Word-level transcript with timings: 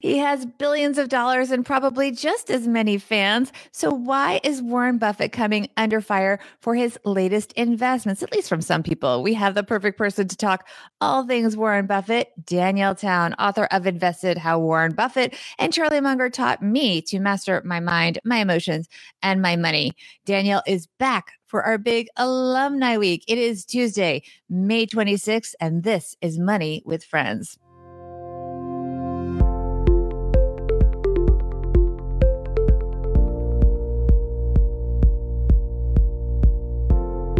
He 0.00 0.18
has 0.18 0.46
billions 0.46 0.96
of 0.96 1.08
dollars 1.08 1.50
and 1.50 1.66
probably 1.66 2.12
just 2.12 2.50
as 2.50 2.68
many 2.68 2.98
fans. 2.98 3.52
So, 3.72 3.90
why 3.90 4.40
is 4.44 4.62
Warren 4.62 4.98
Buffett 4.98 5.32
coming 5.32 5.68
under 5.76 6.00
fire 6.00 6.38
for 6.60 6.76
his 6.76 6.96
latest 7.04 7.52
investments? 7.54 8.22
At 8.22 8.32
least 8.32 8.48
from 8.48 8.60
some 8.60 8.84
people. 8.84 9.24
We 9.24 9.34
have 9.34 9.56
the 9.56 9.64
perfect 9.64 9.98
person 9.98 10.28
to 10.28 10.36
talk 10.36 10.68
all 11.00 11.26
things 11.26 11.56
Warren 11.56 11.86
Buffett, 11.86 12.32
Danielle 12.46 12.94
Town, 12.94 13.34
author 13.34 13.64
of 13.72 13.88
Invested 13.88 14.38
How 14.38 14.60
Warren 14.60 14.94
Buffett 14.94 15.34
and 15.58 15.72
Charlie 15.72 16.00
Munger 16.00 16.30
taught 16.30 16.62
me 16.62 17.02
to 17.02 17.18
master 17.18 17.60
my 17.64 17.80
mind, 17.80 18.20
my 18.24 18.36
emotions, 18.36 18.88
and 19.20 19.42
my 19.42 19.56
money. 19.56 19.92
Danielle 20.24 20.62
is 20.66 20.86
back 20.98 21.32
for 21.46 21.64
our 21.64 21.78
big 21.78 22.06
alumni 22.16 22.98
week. 22.98 23.24
It 23.26 23.38
is 23.38 23.64
Tuesday, 23.64 24.22
May 24.48 24.86
26th, 24.86 25.54
and 25.60 25.82
this 25.82 26.16
is 26.20 26.38
Money 26.38 26.82
with 26.84 27.02
Friends. 27.02 27.58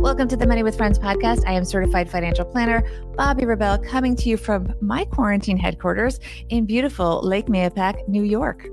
Welcome 0.08 0.28
to 0.28 0.38
the 0.38 0.46
Money 0.46 0.62
with 0.62 0.74
Friends 0.74 0.98
podcast. 0.98 1.46
I 1.46 1.52
am 1.52 1.66
certified 1.66 2.08
financial 2.08 2.46
planner 2.46 2.82
Bobby 3.14 3.44
Rebell 3.44 3.76
coming 3.76 4.16
to 4.16 4.30
you 4.30 4.38
from 4.38 4.72
my 4.80 5.04
quarantine 5.04 5.58
headquarters 5.58 6.18
in 6.48 6.64
beautiful 6.64 7.20
Lake 7.22 7.44
Mahopac, 7.44 8.08
New 8.08 8.22
York. 8.22 8.68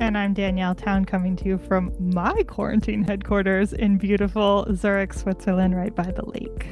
And 0.00 0.18
I'm 0.18 0.34
Danielle 0.34 0.74
Town 0.74 1.04
coming 1.04 1.36
to 1.36 1.44
you 1.44 1.58
from 1.58 1.94
my 2.00 2.42
quarantine 2.48 3.04
headquarters 3.04 3.72
in 3.72 3.98
beautiful 3.98 4.66
Zurich, 4.74 5.14
Switzerland, 5.14 5.76
right 5.76 5.94
by 5.94 6.10
the 6.10 6.24
lake. 6.26 6.66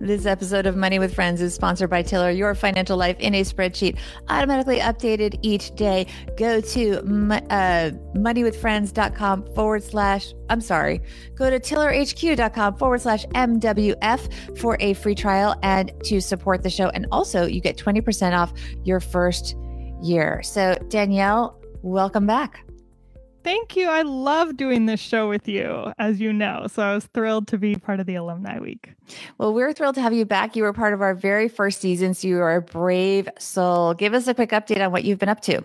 This 0.00 0.26
episode 0.26 0.66
of 0.66 0.76
Money 0.76 0.98
with 0.98 1.14
Friends 1.14 1.40
is 1.40 1.54
sponsored 1.54 1.90
by 1.90 2.02
Tiller, 2.02 2.30
your 2.30 2.54
financial 2.54 2.96
life 2.96 3.18
in 3.20 3.34
a 3.34 3.42
spreadsheet, 3.42 3.98
automatically 4.28 4.78
updated 4.78 5.38
each 5.42 5.74
day. 5.76 6.06
Go 6.36 6.60
to 6.60 6.96
uh, 6.98 7.90
moneywithfriends.com 8.16 9.54
forward 9.54 9.82
slash, 9.82 10.34
I'm 10.48 10.60
sorry, 10.60 11.00
go 11.34 11.50
to 11.50 11.60
tillerhq.com 11.60 12.76
forward 12.76 13.00
slash 13.00 13.24
MWF 13.26 14.58
for 14.58 14.76
a 14.80 14.94
free 14.94 15.14
trial 15.14 15.54
and 15.62 15.92
to 16.04 16.20
support 16.20 16.62
the 16.62 16.70
show. 16.70 16.88
And 16.88 17.06
also, 17.12 17.46
you 17.46 17.60
get 17.60 17.76
20% 17.76 18.36
off 18.36 18.52
your 18.84 19.00
first 19.00 19.56
year. 20.02 20.42
So, 20.42 20.76
Danielle, 20.88 21.60
welcome 21.82 22.26
back. 22.26 22.64
Thank 23.44 23.74
you. 23.76 23.88
I 23.88 24.02
love 24.02 24.56
doing 24.56 24.86
this 24.86 25.00
show 25.00 25.28
with 25.28 25.48
you, 25.48 25.92
as 25.98 26.20
you 26.20 26.32
know. 26.32 26.66
So 26.68 26.82
I 26.82 26.94
was 26.94 27.06
thrilled 27.06 27.48
to 27.48 27.58
be 27.58 27.74
part 27.74 27.98
of 27.98 28.06
the 28.06 28.14
Alumni 28.14 28.60
Week. 28.60 28.92
Well, 29.38 29.52
we're 29.52 29.72
thrilled 29.72 29.96
to 29.96 30.00
have 30.00 30.12
you 30.12 30.24
back. 30.24 30.54
You 30.54 30.62
were 30.62 30.72
part 30.72 30.94
of 30.94 31.02
our 31.02 31.14
very 31.14 31.48
first 31.48 31.80
season, 31.80 32.14
so 32.14 32.28
you 32.28 32.38
are 32.40 32.56
a 32.56 32.62
brave 32.62 33.28
soul. 33.38 33.94
Give 33.94 34.14
us 34.14 34.28
a 34.28 34.34
quick 34.34 34.50
update 34.50 34.84
on 34.84 34.92
what 34.92 35.04
you've 35.04 35.18
been 35.18 35.28
up 35.28 35.40
to. 35.42 35.64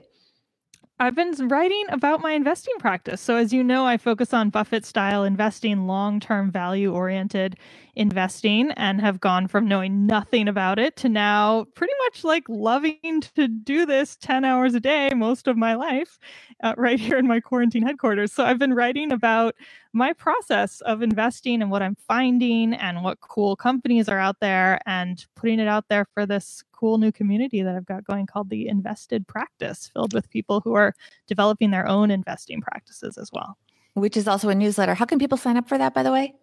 I've 0.99 1.13
been 1.13 1.47
writing 1.47 1.85
about 1.89 2.21
my 2.21 2.31
investing 2.31 2.73
practice. 2.79 3.21
So, 3.21 3.35
as 3.35 3.53
you 3.53 3.63
know, 3.63 3.85
I 3.85 3.97
focus 3.97 4.33
on 4.33 4.49
Buffett 4.49 4.83
style 4.83 5.23
investing, 5.23 5.85
long 5.85 6.19
term 6.19 6.49
value 6.49 6.91
oriented 6.91 7.57
investing, 7.97 8.71
and 8.71 9.01
have 9.01 9.19
gone 9.19 9.47
from 9.47 9.67
knowing 9.67 10.05
nothing 10.05 10.47
about 10.47 10.79
it 10.79 10.95
to 10.97 11.09
now 11.09 11.65
pretty 11.75 11.93
much 12.05 12.23
like 12.23 12.43
loving 12.47 13.21
to 13.35 13.47
do 13.47 13.85
this 13.85 14.15
10 14.17 14.45
hours 14.45 14.75
a 14.75 14.79
day 14.79 15.11
most 15.15 15.47
of 15.47 15.57
my 15.57 15.73
life 15.75 16.19
uh, 16.63 16.73
right 16.77 16.99
here 16.99 17.17
in 17.17 17.27
my 17.27 17.39
quarantine 17.39 17.83
headquarters. 17.83 18.31
So, 18.31 18.45
I've 18.45 18.59
been 18.59 18.73
writing 18.73 19.11
about 19.11 19.55
my 19.93 20.13
process 20.13 20.81
of 20.81 21.01
investing 21.01 21.61
and 21.61 21.71
what 21.71 21.81
I'm 21.81 21.95
finding 22.07 22.73
and 22.73 23.03
what 23.03 23.19
cool 23.19 23.55
companies 23.55 24.07
are 24.07 24.19
out 24.19 24.37
there 24.39 24.79
and 24.85 25.25
putting 25.35 25.59
it 25.59 25.67
out 25.67 25.85
there 25.89 26.05
for 26.13 26.25
this 26.25 26.63
cool 26.71 26.97
new 26.99 27.11
community 27.11 27.63
that 27.63 27.75
I've 27.75 27.85
got 27.85 28.05
going 28.05 28.27
called 28.27 28.49
the 28.49 28.67
Invested 28.67 29.27
Practice, 29.27 29.89
filled 29.93 30.13
with 30.13 30.29
people 30.29 30.61
who 30.61 30.75
are 30.75 30.93
developing 31.27 31.71
their 31.71 31.87
own 31.87 32.11
investing 32.11 32.61
practices 32.61 33.17
as 33.17 33.31
well. 33.33 33.57
Which 33.95 34.15
is 34.15 34.27
also 34.27 34.49
a 34.49 34.55
newsletter. 34.55 34.93
How 34.93 35.05
can 35.05 35.17
people 35.17 35.37
sign 35.37 35.57
up 35.57 35.67
for 35.67 35.77
that, 35.77 35.93
by 35.95 36.03
the 36.03 36.11
way? 36.11 36.35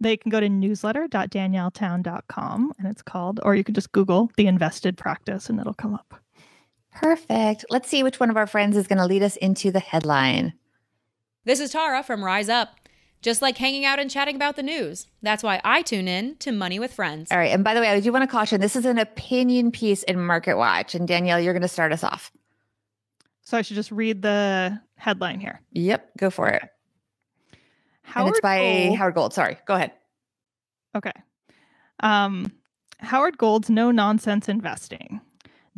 They 0.00 0.16
can 0.16 0.30
go 0.30 0.40
to 0.40 0.48
newsletter.danielletown.com 0.48 2.72
and 2.78 2.88
it's 2.88 3.02
called, 3.02 3.40
or 3.42 3.54
you 3.54 3.64
can 3.64 3.74
just 3.74 3.92
Google 3.92 4.30
the 4.36 4.46
Invested 4.46 4.96
Practice 4.96 5.50
and 5.50 5.60
it'll 5.60 5.74
come 5.74 5.94
up. 5.94 6.14
Perfect. 6.92 7.66
Let's 7.70 7.88
see 7.88 8.02
which 8.02 8.18
one 8.18 8.30
of 8.30 8.36
our 8.36 8.46
friends 8.46 8.76
is 8.76 8.86
going 8.86 8.98
to 8.98 9.06
lead 9.06 9.22
us 9.22 9.36
into 9.36 9.70
the 9.70 9.80
headline. 9.80 10.54
This 11.44 11.60
is 11.60 11.72
Tara 11.72 12.02
from 12.02 12.24
Rise 12.24 12.48
Up 12.48 12.80
just 13.22 13.42
like 13.42 13.58
hanging 13.58 13.84
out 13.84 13.98
and 13.98 14.10
chatting 14.10 14.36
about 14.36 14.56
the 14.56 14.62
news. 14.62 15.06
That's 15.22 15.42
why 15.42 15.60
I 15.64 15.82
tune 15.82 16.08
in 16.08 16.36
to 16.36 16.52
Money 16.52 16.78
with 16.78 16.92
Friends. 16.92 17.30
All 17.30 17.38
right. 17.38 17.52
And 17.52 17.62
by 17.62 17.74
the 17.74 17.80
way, 17.80 17.88
I 17.88 18.00
do 18.00 18.12
want 18.12 18.22
to 18.22 18.26
caution 18.26 18.60
this 18.60 18.76
is 18.76 18.86
an 18.86 18.98
opinion 18.98 19.70
piece 19.70 20.02
in 20.04 20.20
Market 20.20 20.56
Watch. 20.56 20.94
And 20.94 21.06
Danielle, 21.06 21.40
you're 21.40 21.52
going 21.52 21.62
to 21.62 21.68
start 21.68 21.92
us 21.92 22.04
off. 22.04 22.32
So 23.42 23.58
I 23.58 23.62
should 23.62 23.76
just 23.76 23.90
read 23.90 24.22
the 24.22 24.80
headline 24.96 25.40
here. 25.40 25.60
Yep. 25.72 26.10
Go 26.18 26.30
for 26.30 26.48
it. 26.48 26.62
Howard 28.02 28.26
and 28.26 28.34
it's 28.36 28.40
by 28.40 28.58
Gold. 28.58 28.98
Howard 28.98 29.14
Gold. 29.14 29.34
Sorry. 29.34 29.58
Go 29.66 29.74
ahead. 29.74 29.92
Okay. 30.96 31.12
Um, 32.00 32.52
Howard 32.98 33.38
Gold's 33.38 33.70
No 33.70 33.90
Nonsense 33.90 34.48
Investing. 34.48 35.20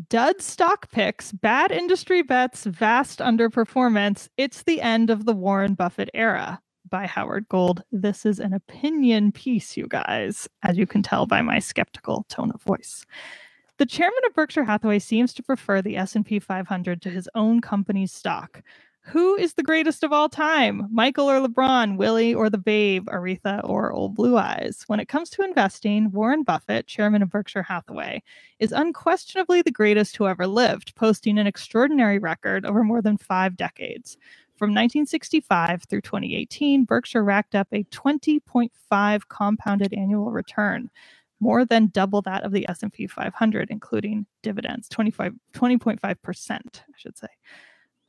Dud 0.08 0.40
stock 0.40 0.90
picks, 0.90 1.32
bad 1.32 1.70
industry 1.70 2.22
bets, 2.22 2.64
vast 2.64 3.18
underperformance. 3.18 4.28
It's 4.36 4.62
the 4.62 4.80
end 4.80 5.10
of 5.10 5.26
the 5.26 5.34
Warren 5.34 5.74
Buffett 5.74 6.08
era 6.14 6.60
by 6.88 7.06
Howard 7.06 7.48
Gold. 7.48 7.82
This 7.92 8.24
is 8.24 8.40
an 8.40 8.54
opinion 8.54 9.32
piece, 9.32 9.76
you 9.76 9.86
guys, 9.88 10.48
as 10.62 10.78
you 10.78 10.86
can 10.86 11.02
tell 11.02 11.26
by 11.26 11.42
my 11.42 11.58
skeptical 11.58 12.24
tone 12.28 12.50
of 12.52 12.62
voice. 12.62 13.04
The 13.78 13.86
chairman 13.86 14.18
of 14.26 14.34
Berkshire 14.34 14.64
Hathaway 14.64 14.98
seems 14.98 15.34
to 15.34 15.42
prefer 15.42 15.82
the 15.82 15.96
S&P 15.96 16.38
500 16.38 17.02
to 17.02 17.10
his 17.10 17.28
own 17.34 17.60
company's 17.60 18.12
stock. 18.12 18.62
Who 19.06 19.34
is 19.36 19.54
the 19.54 19.64
greatest 19.64 20.04
of 20.04 20.12
all 20.12 20.28
time? 20.28 20.86
Michael 20.92 21.28
or 21.28 21.40
LeBron, 21.40 21.96
Willie 21.96 22.32
or 22.32 22.48
the 22.48 22.56
Babe, 22.56 23.08
Aretha 23.08 23.60
or 23.64 23.92
Old 23.92 24.14
Blue 24.14 24.38
Eyes? 24.38 24.84
When 24.86 25.00
it 25.00 25.08
comes 25.08 25.28
to 25.30 25.42
investing, 25.42 26.12
Warren 26.12 26.44
Buffett, 26.44 26.86
chairman 26.86 27.20
of 27.20 27.28
Berkshire 27.28 27.64
Hathaway, 27.64 28.22
is 28.60 28.70
unquestionably 28.70 29.60
the 29.60 29.72
greatest 29.72 30.16
who 30.16 30.28
ever 30.28 30.46
lived, 30.46 30.94
posting 30.94 31.36
an 31.36 31.48
extraordinary 31.48 32.20
record 32.20 32.64
over 32.64 32.84
more 32.84 33.02
than 33.02 33.18
five 33.18 33.56
decades. 33.56 34.16
From 34.54 34.70
1965 34.70 35.82
through 35.82 36.02
2018, 36.02 36.84
Berkshire 36.84 37.24
racked 37.24 37.56
up 37.56 37.66
a 37.72 37.82
20.5 37.84 39.28
compounded 39.28 39.92
annual 39.92 40.30
return, 40.30 40.90
more 41.40 41.64
than 41.64 41.88
double 41.88 42.22
that 42.22 42.44
of 42.44 42.52
the 42.52 42.68
S&P 42.68 43.08
500 43.08 43.68
including 43.68 44.26
dividends, 44.44 44.88
25 44.88 45.34
20.5%, 45.52 46.60
I 46.64 46.80
should 46.96 47.18
say. 47.18 47.26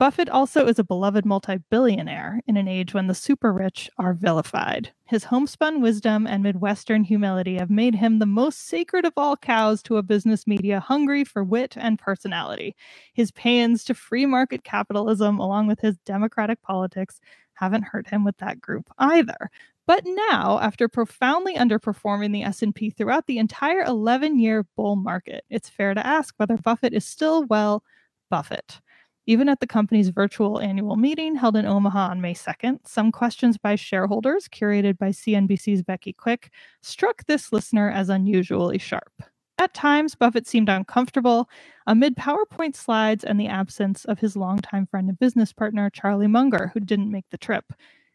Buffett 0.04 0.28
also 0.28 0.68
is 0.68 0.80
a 0.80 0.84
beloved 0.84 1.24
multi 1.24 1.60
billionaire 1.70 2.42
in 2.46 2.58
an 2.58 2.68
age 2.68 2.94
when 2.94 3.08
the 3.08 3.16
super 3.16 3.54
rich 3.54 3.90
are 3.98 4.14
vilified. 4.14 4.92
His 5.06 5.24
homespun 5.24 5.80
wisdom 5.80 6.28
and 6.28 6.44
Midwestern 6.44 7.06
humility 7.06 7.56
have 7.56 7.70
made 7.70 7.96
him 7.96 8.20
the 8.20 8.26
most 8.26 8.68
sacred 8.68 9.06
of 9.06 9.14
all 9.16 9.38
cows 9.38 9.82
to 9.84 9.96
a 9.96 10.04
business 10.04 10.46
media 10.46 10.82
hungry 10.82 11.24
for 11.24 11.42
wit 11.42 11.78
and 11.78 11.98
personality. 11.98 12.76
His 13.14 13.32
paeans 13.32 13.86
to 13.86 13.94
free 13.94 14.26
market 14.26 14.66
capitalism, 14.66 15.40
along 15.40 15.68
with 15.68 15.80
his 15.80 15.96
democratic 16.00 16.62
politics, 16.62 17.22
haven't 17.54 17.84
hurt 17.84 18.10
him 18.10 18.26
with 18.26 18.36
that 18.40 18.60
group 18.60 18.90
either. 18.98 19.50
But 19.88 20.04
now, 20.06 20.60
after 20.60 20.90
profoundly 20.90 21.56
underperforming 21.56 22.34
the 22.34 22.44
S&P 22.44 22.90
throughout 22.90 23.26
the 23.26 23.38
entire 23.38 23.86
11-year 23.86 24.66
bull 24.76 24.98
market, 24.98 25.46
it's 25.50 25.70
fair 25.70 25.94
to 25.94 26.06
ask 26.06 26.36
whether 26.36 26.58
Buffett 26.58 26.92
is 26.92 27.06
still 27.06 27.46
well 27.46 27.86
Buffett. 28.30 28.82
Even 29.26 29.48
at 29.48 29.62
the 29.62 29.68
company's 29.68 30.10
virtual 30.10 30.60
annual 30.60 30.98
meeting 30.98 31.36
held 31.36 31.56
in 31.56 31.66
Omaha 31.66 32.10
on 32.10 32.20
May 32.20 32.34
2nd, 32.34 32.80
some 32.86 33.12
questions 33.12 33.58
by 33.58 33.76
shareholders, 33.76 34.50
curated 34.50 34.98
by 34.98 35.10
CNBC's 35.10 35.82
Becky 35.82 36.12
Quick, 36.12 36.52
struck 36.82 37.26
this 37.26 37.54
listener 37.54 37.90
as 37.90 38.10
unusually 38.10 38.78
sharp. 38.78 39.14
At 39.58 39.74
times, 39.74 40.16
Buffett 40.16 40.46
seemed 40.46 40.68
uncomfortable 40.68 41.48
amid 41.88 42.18
PowerPoint 42.18 42.76
slides 42.76 43.24
and 43.24 43.40
the 43.40 43.48
absence 43.48 44.04
of 44.04 44.20
his 44.20 44.36
longtime 44.36 44.88
friend 44.88 45.08
and 45.08 45.20
business 45.20 45.54
partner, 45.54 45.90
Charlie 45.90 46.28
Munger, 46.28 46.72
who 46.74 46.82
didn't 46.82 47.12
make 47.12 47.30
the 47.30 47.38
trip. 47.38 47.72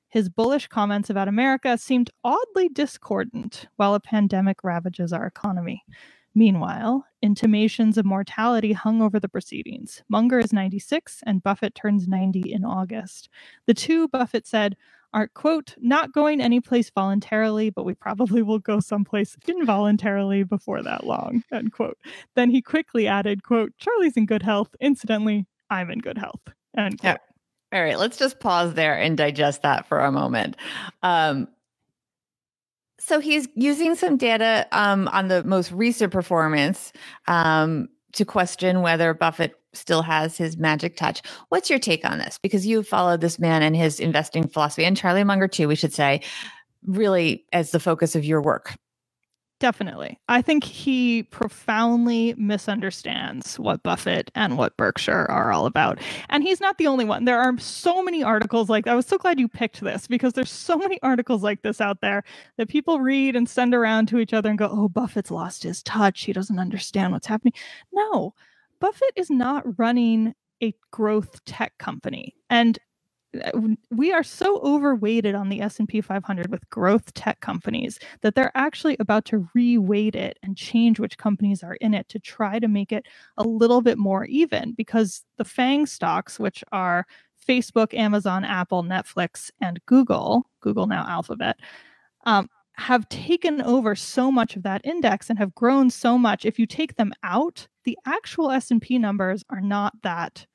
His 0.08 0.28
bullish 0.28 0.68
comments 0.68 1.08
about 1.08 1.28
America 1.28 1.78
seemed 1.78 2.10
oddly 2.24 2.68
discordant 2.68 3.66
while 3.76 3.94
a 3.94 4.00
pandemic 4.00 4.64
ravages 4.64 5.12
our 5.12 5.26
economy. 5.26 5.84
Meanwhile, 6.38 7.04
intimations 7.20 7.98
of 7.98 8.06
mortality 8.06 8.72
hung 8.72 9.02
over 9.02 9.18
the 9.18 9.28
proceedings. 9.28 10.04
Munger 10.08 10.38
is 10.38 10.52
96 10.52 11.24
and 11.26 11.42
Buffett 11.42 11.74
turns 11.74 12.06
90 12.06 12.52
in 12.52 12.64
August. 12.64 13.28
The 13.66 13.74
two, 13.74 14.06
Buffett 14.06 14.46
said, 14.46 14.76
are, 15.12 15.26
quote, 15.26 15.74
not 15.78 16.12
going 16.12 16.40
anyplace 16.40 16.90
voluntarily, 16.90 17.70
but 17.70 17.84
we 17.84 17.92
probably 17.92 18.40
will 18.42 18.60
go 18.60 18.78
someplace 18.78 19.36
involuntarily 19.48 20.44
before 20.44 20.80
that 20.80 21.04
long, 21.04 21.42
end 21.52 21.72
quote. 21.72 21.98
Then 22.36 22.50
he 22.50 22.62
quickly 22.62 23.08
added, 23.08 23.42
quote, 23.42 23.72
Charlie's 23.76 24.16
in 24.16 24.24
good 24.24 24.44
health. 24.44 24.76
Incidentally, 24.80 25.44
I'm 25.70 25.90
in 25.90 25.98
good 25.98 26.18
health, 26.18 26.42
end 26.76 27.00
quote. 27.00 27.16
Yeah. 27.72 27.76
All 27.76 27.82
right, 27.84 27.98
let's 27.98 28.16
just 28.16 28.38
pause 28.38 28.74
there 28.74 28.96
and 28.96 29.16
digest 29.16 29.62
that 29.62 29.88
for 29.88 29.98
a 29.98 30.12
moment. 30.12 30.54
Um, 31.02 31.48
so 32.98 33.20
he's 33.20 33.48
using 33.54 33.94
some 33.94 34.16
data 34.16 34.66
um, 34.72 35.08
on 35.08 35.28
the 35.28 35.44
most 35.44 35.72
recent 35.72 36.12
performance 36.12 36.92
um, 37.26 37.88
to 38.12 38.24
question 38.24 38.82
whether 38.82 39.14
Buffett 39.14 39.54
still 39.72 40.02
has 40.02 40.36
his 40.36 40.56
magic 40.56 40.96
touch. 40.96 41.22
What's 41.50 41.70
your 41.70 41.78
take 41.78 42.04
on 42.04 42.18
this? 42.18 42.38
Because 42.38 42.66
you 42.66 42.82
followed 42.82 43.20
this 43.20 43.38
man 43.38 43.62
and 43.62 43.76
his 43.76 44.00
investing 44.00 44.48
philosophy, 44.48 44.84
and 44.84 44.96
Charlie 44.96 45.24
Munger 45.24 45.48
too, 45.48 45.68
we 45.68 45.76
should 45.76 45.92
say, 45.92 46.22
really 46.86 47.44
as 47.52 47.70
the 47.70 47.80
focus 47.80 48.16
of 48.16 48.24
your 48.24 48.42
work. 48.42 48.74
Definitely. 49.60 50.20
I 50.28 50.40
think 50.40 50.62
he 50.62 51.24
profoundly 51.24 52.32
misunderstands 52.38 53.58
what 53.58 53.82
Buffett 53.82 54.30
and 54.36 54.56
what 54.56 54.76
Berkshire 54.76 55.26
are 55.28 55.50
all 55.50 55.66
about. 55.66 55.98
And 56.28 56.44
he's 56.44 56.60
not 56.60 56.78
the 56.78 56.86
only 56.86 57.04
one. 57.04 57.24
There 57.24 57.40
are 57.40 57.58
so 57.58 58.00
many 58.00 58.22
articles 58.22 58.70
like 58.70 58.86
I 58.86 58.94
was 58.94 59.06
so 59.06 59.18
glad 59.18 59.40
you 59.40 59.48
picked 59.48 59.80
this 59.80 60.06
because 60.06 60.34
there's 60.34 60.50
so 60.50 60.76
many 60.76 61.00
articles 61.02 61.42
like 61.42 61.62
this 61.62 61.80
out 61.80 62.00
there 62.02 62.22
that 62.56 62.68
people 62.68 63.00
read 63.00 63.34
and 63.34 63.48
send 63.48 63.74
around 63.74 64.06
to 64.08 64.18
each 64.18 64.32
other 64.32 64.48
and 64.48 64.58
go, 64.58 64.68
"Oh, 64.70 64.88
Buffett's 64.88 65.32
lost 65.32 65.64
his 65.64 65.82
touch. 65.82 66.22
He 66.22 66.32
doesn't 66.32 66.60
understand 66.60 67.12
what's 67.12 67.26
happening." 67.26 67.54
No. 67.92 68.34
Buffett 68.80 69.12
is 69.16 69.28
not 69.28 69.64
running 69.76 70.34
a 70.62 70.72
growth 70.92 71.44
tech 71.44 71.76
company. 71.78 72.36
And 72.48 72.78
we 73.90 74.12
are 74.12 74.22
so 74.22 74.58
overweighted 74.60 75.34
on 75.34 75.48
the 75.48 75.60
S&P 75.60 76.00
500 76.00 76.50
with 76.50 76.68
growth 76.70 77.12
tech 77.12 77.40
companies 77.40 77.98
that 78.22 78.34
they're 78.34 78.56
actually 78.56 78.96
about 79.00 79.24
to 79.26 79.48
reweight 79.56 80.14
it 80.14 80.38
and 80.42 80.56
change 80.56 80.98
which 80.98 81.18
companies 81.18 81.62
are 81.62 81.74
in 81.74 81.92
it 81.92 82.08
to 82.08 82.18
try 82.18 82.58
to 82.58 82.68
make 82.68 82.90
it 82.90 83.06
a 83.36 83.42
little 83.42 83.82
bit 83.82 83.98
more 83.98 84.24
even 84.26 84.72
because 84.72 85.24
the 85.36 85.44
FANG 85.44 85.84
stocks 85.84 86.38
which 86.38 86.64
are 86.72 87.06
Facebook, 87.46 87.94
Amazon, 87.94 88.44
Apple, 88.44 88.82
Netflix 88.82 89.50
and 89.60 89.84
Google, 89.86 90.46
Google 90.60 90.86
now 90.86 91.06
Alphabet, 91.06 91.58
um, 92.24 92.48
have 92.74 93.08
taken 93.08 93.60
over 93.62 93.94
so 93.94 94.30
much 94.30 94.54
of 94.56 94.62
that 94.62 94.84
index 94.84 95.28
and 95.28 95.38
have 95.38 95.54
grown 95.54 95.90
so 95.90 96.16
much 96.16 96.44
if 96.44 96.58
you 96.58 96.66
take 96.66 96.96
them 96.96 97.12
out 97.22 97.66
the 97.84 97.98
actual 98.06 98.50
S&P 98.50 98.98
numbers 98.98 99.42
are 99.48 99.62
not 99.62 99.94
that 100.02 100.46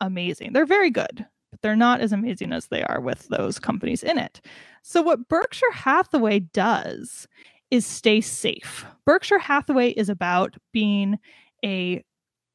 amazing. 0.00 0.52
They're 0.52 0.64
very 0.66 0.90
good 0.90 1.26
they're 1.62 1.76
not 1.76 2.00
as 2.00 2.12
amazing 2.12 2.52
as 2.52 2.66
they 2.66 2.82
are 2.84 3.00
with 3.00 3.28
those 3.28 3.58
companies 3.58 4.02
in 4.02 4.18
it. 4.18 4.40
So, 4.82 5.02
what 5.02 5.28
Berkshire 5.28 5.72
Hathaway 5.72 6.40
does 6.40 7.26
is 7.70 7.84
stay 7.84 8.20
safe. 8.20 8.86
Berkshire 9.04 9.38
Hathaway 9.38 9.90
is 9.90 10.08
about 10.08 10.56
being 10.72 11.18
a 11.64 12.02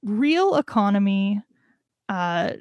real 0.04 0.56
economy, 0.56 1.42
uh, 2.10 2.54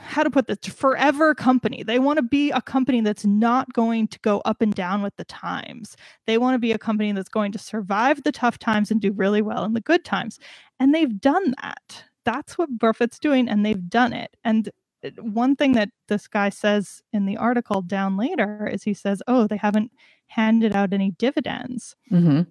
how 0.00 0.22
to 0.22 0.30
put 0.30 0.46
this, 0.48 0.58
forever 0.72 1.34
company. 1.34 1.82
They 1.82 1.98
want 1.98 2.16
to 2.18 2.22
be 2.22 2.50
a 2.50 2.60
company 2.60 3.00
that's 3.00 3.24
not 3.24 3.72
going 3.72 4.08
to 4.08 4.18
go 4.20 4.40
up 4.44 4.60
and 4.60 4.74
down 4.74 5.02
with 5.02 5.16
the 5.16 5.24
times. 5.24 5.96
They 6.26 6.36
want 6.36 6.54
to 6.54 6.58
be 6.58 6.72
a 6.72 6.78
company 6.78 7.12
that's 7.12 7.28
going 7.28 7.52
to 7.52 7.58
survive 7.58 8.22
the 8.24 8.32
tough 8.32 8.58
times 8.58 8.90
and 8.90 9.00
do 9.00 9.12
really 9.12 9.42
well 9.42 9.64
in 9.64 9.74
the 9.74 9.80
good 9.80 10.04
times. 10.04 10.38
And 10.80 10.94
they've 10.94 11.20
done 11.20 11.54
that 11.62 12.04
that's 12.28 12.58
what 12.58 12.78
Buffett's 12.78 13.18
doing, 13.18 13.48
and 13.48 13.64
they've 13.64 13.88
done 13.88 14.12
it. 14.12 14.36
And 14.44 14.68
uh, 15.02 15.10
one 15.22 15.56
thing 15.56 15.72
that 15.72 15.88
this 16.08 16.28
guy 16.28 16.50
says 16.50 17.02
in 17.10 17.24
the 17.24 17.38
article 17.38 17.80
down 17.80 18.18
later 18.18 18.68
is 18.70 18.82
he 18.82 18.92
says, 18.92 19.22
"Oh, 19.26 19.46
they 19.46 19.56
haven't 19.56 19.92
handed 20.26 20.76
out 20.76 20.92
any 20.92 21.12
dividends." 21.12 21.96
Mm-hmm. 22.12 22.42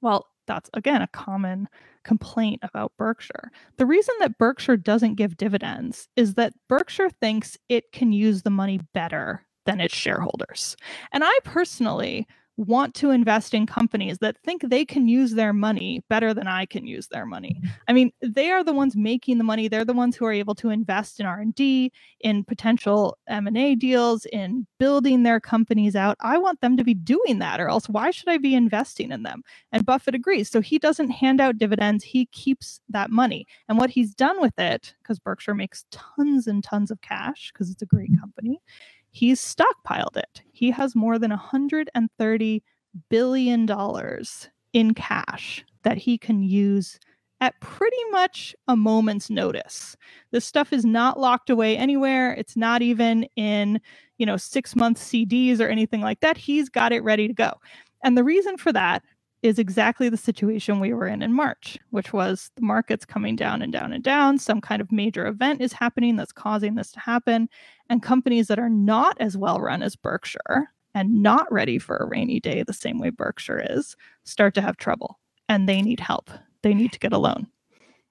Well, 0.00 0.28
that's 0.46 0.70
again 0.72 1.02
a 1.02 1.08
common 1.08 1.68
complaint 2.04 2.60
about 2.62 2.92
Berkshire. 2.96 3.50
The 3.76 3.86
reason 3.86 4.14
that 4.20 4.38
Berkshire 4.38 4.76
doesn't 4.76 5.16
give 5.16 5.36
dividends 5.36 6.06
is 6.14 6.34
that 6.34 6.52
Berkshire 6.68 7.10
thinks 7.10 7.58
it 7.68 7.90
can 7.90 8.12
use 8.12 8.42
the 8.42 8.50
money 8.50 8.78
better 8.92 9.44
than 9.66 9.80
its 9.80 9.94
shareholders. 9.94 10.76
And 11.12 11.24
I 11.24 11.38
personally 11.42 12.28
want 12.56 12.94
to 12.94 13.10
invest 13.10 13.52
in 13.54 13.66
companies 13.66 14.18
that 14.18 14.38
think 14.44 14.62
they 14.62 14.84
can 14.84 15.08
use 15.08 15.32
their 15.32 15.52
money 15.52 16.02
better 16.08 16.32
than 16.32 16.46
I 16.46 16.66
can 16.66 16.86
use 16.86 17.08
their 17.08 17.26
money. 17.26 17.56
Mm-hmm. 17.58 17.72
I 17.88 17.92
mean, 17.92 18.12
they 18.22 18.50
are 18.50 18.62
the 18.62 18.72
ones 18.72 18.94
making 18.94 19.38
the 19.38 19.44
money. 19.44 19.66
They're 19.68 19.84
the 19.84 19.92
ones 19.92 20.16
who 20.16 20.24
are 20.26 20.32
able 20.32 20.54
to 20.56 20.70
invest 20.70 21.18
in 21.18 21.26
R&D, 21.26 21.92
in 22.20 22.44
potential 22.44 23.18
M&A 23.28 23.74
deals, 23.74 24.24
in 24.26 24.66
building 24.78 25.22
their 25.22 25.40
companies 25.40 25.96
out. 25.96 26.16
I 26.20 26.38
want 26.38 26.60
them 26.60 26.76
to 26.76 26.84
be 26.84 26.94
doing 26.94 27.40
that 27.40 27.60
or 27.60 27.68
else 27.68 27.88
why 27.88 28.10
should 28.10 28.28
I 28.28 28.38
be 28.38 28.54
investing 28.54 29.10
in 29.10 29.24
them? 29.24 29.42
And 29.72 29.84
Buffett 29.84 30.14
agrees. 30.14 30.50
So 30.50 30.60
he 30.60 30.78
doesn't 30.78 31.10
hand 31.10 31.40
out 31.40 31.58
dividends, 31.58 32.04
he 32.04 32.26
keeps 32.26 32.80
that 32.88 33.10
money. 33.10 33.46
And 33.68 33.78
what 33.78 33.90
he's 33.90 34.14
done 34.14 34.40
with 34.40 34.58
it 34.58 34.94
cuz 35.02 35.18
Berkshire 35.18 35.54
makes 35.54 35.84
tons 35.90 36.46
and 36.46 36.62
tons 36.62 36.90
of 36.90 37.00
cash 37.00 37.50
because 37.52 37.70
it's 37.70 37.82
a 37.82 37.86
great 37.86 38.10
mm-hmm. 38.10 38.20
company 38.20 38.60
he's 39.14 39.40
stockpiled 39.40 40.16
it. 40.16 40.42
He 40.52 40.72
has 40.72 40.96
more 40.96 41.20
than 41.20 41.30
130 41.30 42.62
billion 43.08 43.64
dollars 43.64 44.50
in 44.72 44.92
cash 44.92 45.64
that 45.84 45.96
he 45.96 46.18
can 46.18 46.42
use 46.42 46.98
at 47.40 47.58
pretty 47.60 47.96
much 48.10 48.56
a 48.66 48.74
moment's 48.76 49.30
notice. 49.30 49.96
This 50.32 50.44
stuff 50.44 50.72
is 50.72 50.84
not 50.84 51.20
locked 51.20 51.48
away 51.48 51.76
anywhere. 51.76 52.32
It's 52.32 52.56
not 52.56 52.82
even 52.82 53.28
in, 53.36 53.80
you 54.18 54.26
know, 54.26 54.36
6 54.36 54.76
month 54.76 54.98
CDs 54.98 55.60
or 55.60 55.68
anything 55.68 56.00
like 56.00 56.18
that. 56.20 56.36
He's 56.36 56.68
got 56.68 56.92
it 56.92 57.04
ready 57.04 57.28
to 57.28 57.34
go. 57.34 57.52
And 58.02 58.18
the 58.18 58.24
reason 58.24 58.56
for 58.56 58.72
that 58.72 59.04
is 59.44 59.58
exactly 59.58 60.08
the 60.08 60.16
situation 60.16 60.80
we 60.80 60.94
were 60.94 61.06
in 61.06 61.20
in 61.20 61.30
March, 61.30 61.78
which 61.90 62.14
was 62.14 62.50
the 62.56 62.62
markets 62.62 63.04
coming 63.04 63.36
down 63.36 63.60
and 63.60 63.70
down 63.70 63.92
and 63.92 64.02
down. 64.02 64.38
Some 64.38 64.62
kind 64.62 64.80
of 64.80 64.90
major 64.90 65.26
event 65.26 65.60
is 65.60 65.74
happening 65.74 66.16
that's 66.16 66.32
causing 66.32 66.76
this 66.76 66.90
to 66.92 67.00
happen. 67.00 67.50
And 67.90 68.02
companies 68.02 68.46
that 68.46 68.58
are 68.58 68.70
not 68.70 69.18
as 69.20 69.36
well 69.36 69.60
run 69.60 69.82
as 69.82 69.96
Berkshire 69.96 70.70
and 70.94 71.22
not 71.22 71.52
ready 71.52 71.78
for 71.78 71.98
a 71.98 72.06
rainy 72.06 72.40
day 72.40 72.62
the 72.62 72.72
same 72.72 72.98
way 72.98 73.10
Berkshire 73.10 73.66
is 73.68 73.96
start 74.24 74.54
to 74.54 74.62
have 74.62 74.78
trouble 74.78 75.20
and 75.46 75.68
they 75.68 75.82
need 75.82 76.00
help. 76.00 76.30
They 76.62 76.72
need 76.72 76.92
to 76.92 76.98
get 76.98 77.12
a 77.12 77.18
loan. 77.18 77.46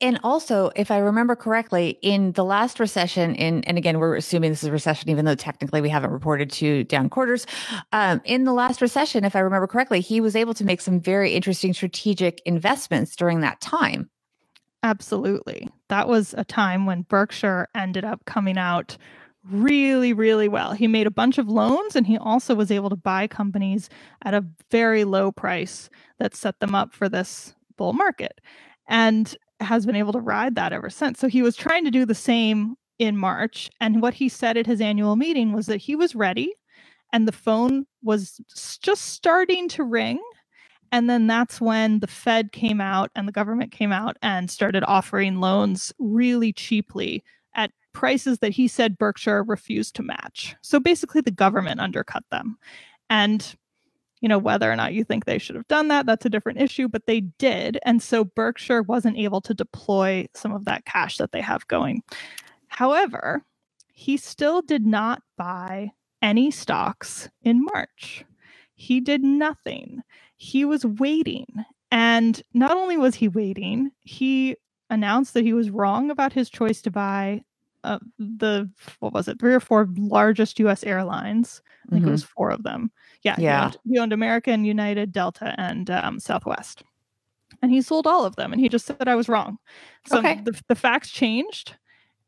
And 0.03 0.19
also, 0.21 0.69
if 0.75 0.91
I 0.91 0.97
remember 0.97 1.33
correctly, 1.33 1.97
in 2.01 2.33
the 2.33 2.43
last 2.43 2.77
recession, 2.77 3.35
in 3.35 3.63
and 3.63 3.77
again, 3.77 3.99
we're 3.99 4.17
assuming 4.17 4.51
this 4.51 4.61
is 4.61 4.67
a 4.67 4.71
recession, 4.73 5.09
even 5.09 5.23
though 5.23 5.33
technically 5.33 5.79
we 5.79 5.87
haven't 5.87 6.11
reported 6.11 6.51
to 6.51 6.83
down 6.83 7.09
quarters. 7.09 7.47
Um, 7.93 8.19
in 8.25 8.43
the 8.43 8.51
last 8.51 8.81
recession, 8.81 9.23
if 9.23 9.33
I 9.33 9.39
remember 9.39 9.65
correctly, 9.65 10.01
he 10.01 10.19
was 10.19 10.35
able 10.35 10.53
to 10.55 10.65
make 10.65 10.81
some 10.81 10.99
very 10.99 11.31
interesting 11.31 11.73
strategic 11.73 12.41
investments 12.45 13.15
during 13.15 13.39
that 13.39 13.61
time. 13.61 14.09
Absolutely. 14.83 15.69
That 15.87 16.09
was 16.09 16.35
a 16.37 16.43
time 16.43 16.85
when 16.85 17.03
Berkshire 17.03 17.69
ended 17.73 18.03
up 18.03 18.25
coming 18.25 18.57
out 18.57 18.97
really, 19.49 20.11
really 20.11 20.49
well. 20.49 20.73
He 20.73 20.87
made 20.89 21.07
a 21.07 21.11
bunch 21.11 21.37
of 21.37 21.47
loans 21.47 21.95
and 21.95 22.05
he 22.05 22.17
also 22.17 22.55
was 22.55 22.71
able 22.71 22.89
to 22.89 22.97
buy 22.97 23.27
companies 23.27 23.89
at 24.21 24.33
a 24.33 24.45
very 24.69 25.05
low 25.05 25.31
price 25.31 25.89
that 26.19 26.35
set 26.35 26.59
them 26.59 26.75
up 26.75 26.93
for 26.93 27.07
this 27.07 27.55
bull 27.77 27.93
market. 27.93 28.41
And 28.85 29.33
has 29.63 29.85
been 29.85 29.95
able 29.95 30.13
to 30.13 30.19
ride 30.19 30.55
that 30.55 30.73
ever 30.73 30.89
since. 30.89 31.19
So 31.19 31.27
he 31.27 31.41
was 31.41 31.55
trying 31.55 31.85
to 31.85 31.91
do 31.91 32.05
the 32.05 32.15
same 32.15 32.75
in 32.99 33.17
March. 33.17 33.69
And 33.79 34.01
what 34.01 34.13
he 34.13 34.29
said 34.29 34.57
at 34.57 34.65
his 34.65 34.81
annual 34.81 35.15
meeting 35.15 35.53
was 35.53 35.65
that 35.67 35.77
he 35.77 35.95
was 35.95 36.15
ready 36.15 36.53
and 37.11 37.27
the 37.27 37.31
phone 37.31 37.85
was 38.01 38.39
just 38.81 39.05
starting 39.05 39.67
to 39.69 39.83
ring. 39.83 40.21
And 40.91 41.09
then 41.09 41.25
that's 41.25 41.59
when 41.59 41.99
the 41.99 42.07
Fed 42.07 42.51
came 42.51 42.79
out 42.79 43.09
and 43.15 43.27
the 43.27 43.31
government 43.31 43.71
came 43.71 43.91
out 43.91 44.17
and 44.21 44.49
started 44.49 44.83
offering 44.85 45.39
loans 45.39 45.91
really 45.97 46.53
cheaply 46.53 47.23
at 47.55 47.71
prices 47.93 48.39
that 48.39 48.51
he 48.51 48.67
said 48.67 48.97
Berkshire 48.97 49.43
refused 49.43 49.95
to 49.95 50.03
match. 50.03 50.55
So 50.61 50.79
basically, 50.79 51.21
the 51.21 51.31
government 51.31 51.79
undercut 51.79 52.23
them. 52.31 52.57
And 53.09 53.55
you 54.23 54.29
know, 54.29 54.37
whether 54.37 54.71
or 54.71 54.75
not 54.77 54.93
you 54.93 55.03
think 55.03 55.25
they 55.25 55.37
should 55.37 55.57
have 55.57 55.67
done 55.67 55.89
that, 55.89 56.05
that's 56.05 56.25
a 56.25 56.29
different 56.29 56.61
issue, 56.61 56.87
but 56.87 57.05
they 57.07 57.19
did. 57.19 57.77
And 57.83 58.01
so 58.01 58.23
Berkshire 58.23 58.81
wasn't 58.81 59.17
able 59.17 59.41
to 59.41 59.53
deploy 59.53 60.27
some 60.33 60.53
of 60.53 60.63
that 60.63 60.85
cash 60.85 61.17
that 61.17 61.33
they 61.33 61.41
have 61.41 61.67
going. 61.67 62.03
However, 62.69 63.43
he 63.91 64.15
still 64.15 64.61
did 64.61 64.85
not 64.85 65.21
buy 65.37 65.91
any 66.21 66.51
stocks 66.51 67.27
in 67.41 67.65
March. 67.65 68.23
He 68.75 69.01
did 69.01 69.23
nothing. 69.23 70.01
He 70.37 70.63
was 70.63 70.85
waiting. 70.85 71.45
And 71.91 72.41
not 72.53 72.77
only 72.77 72.95
was 72.95 73.15
he 73.15 73.27
waiting, 73.27 73.91
he 73.99 74.55
announced 74.89 75.33
that 75.33 75.43
he 75.43 75.51
was 75.51 75.69
wrong 75.69 76.09
about 76.09 76.31
his 76.31 76.49
choice 76.49 76.81
to 76.83 76.91
buy 76.91 77.43
uh, 77.83 77.99
the 78.17 78.69
what 78.99 79.13
was 79.13 79.27
it 79.27 79.39
three 79.39 79.53
or 79.53 79.59
four 79.59 79.87
largest 79.97 80.59
U.S. 80.59 80.83
airlines. 80.83 81.61
I 81.85 81.91
think 81.91 82.01
mm-hmm. 82.01 82.09
it 82.09 82.11
was 82.11 82.23
four 82.23 82.49
of 82.49 82.63
them. 82.63 82.91
Yeah, 83.23 83.35
yeah. 83.37 83.59
He 83.59 83.65
owned, 83.65 83.77
he 83.85 83.99
owned 83.99 84.13
American, 84.13 84.65
United, 84.65 85.11
Delta, 85.11 85.55
and 85.57 85.89
um, 85.89 86.19
Southwest, 86.19 86.83
and 87.61 87.71
he 87.71 87.81
sold 87.81 88.07
all 88.07 88.25
of 88.25 88.35
them. 88.35 88.51
And 88.51 88.61
he 88.61 88.69
just 88.69 88.85
said 88.85 89.07
I 89.07 89.15
was 89.15 89.29
wrong. 89.29 89.57
So 90.07 90.19
okay. 90.19 90.41
the 90.43 90.59
the 90.67 90.75
facts 90.75 91.09
changed, 91.09 91.75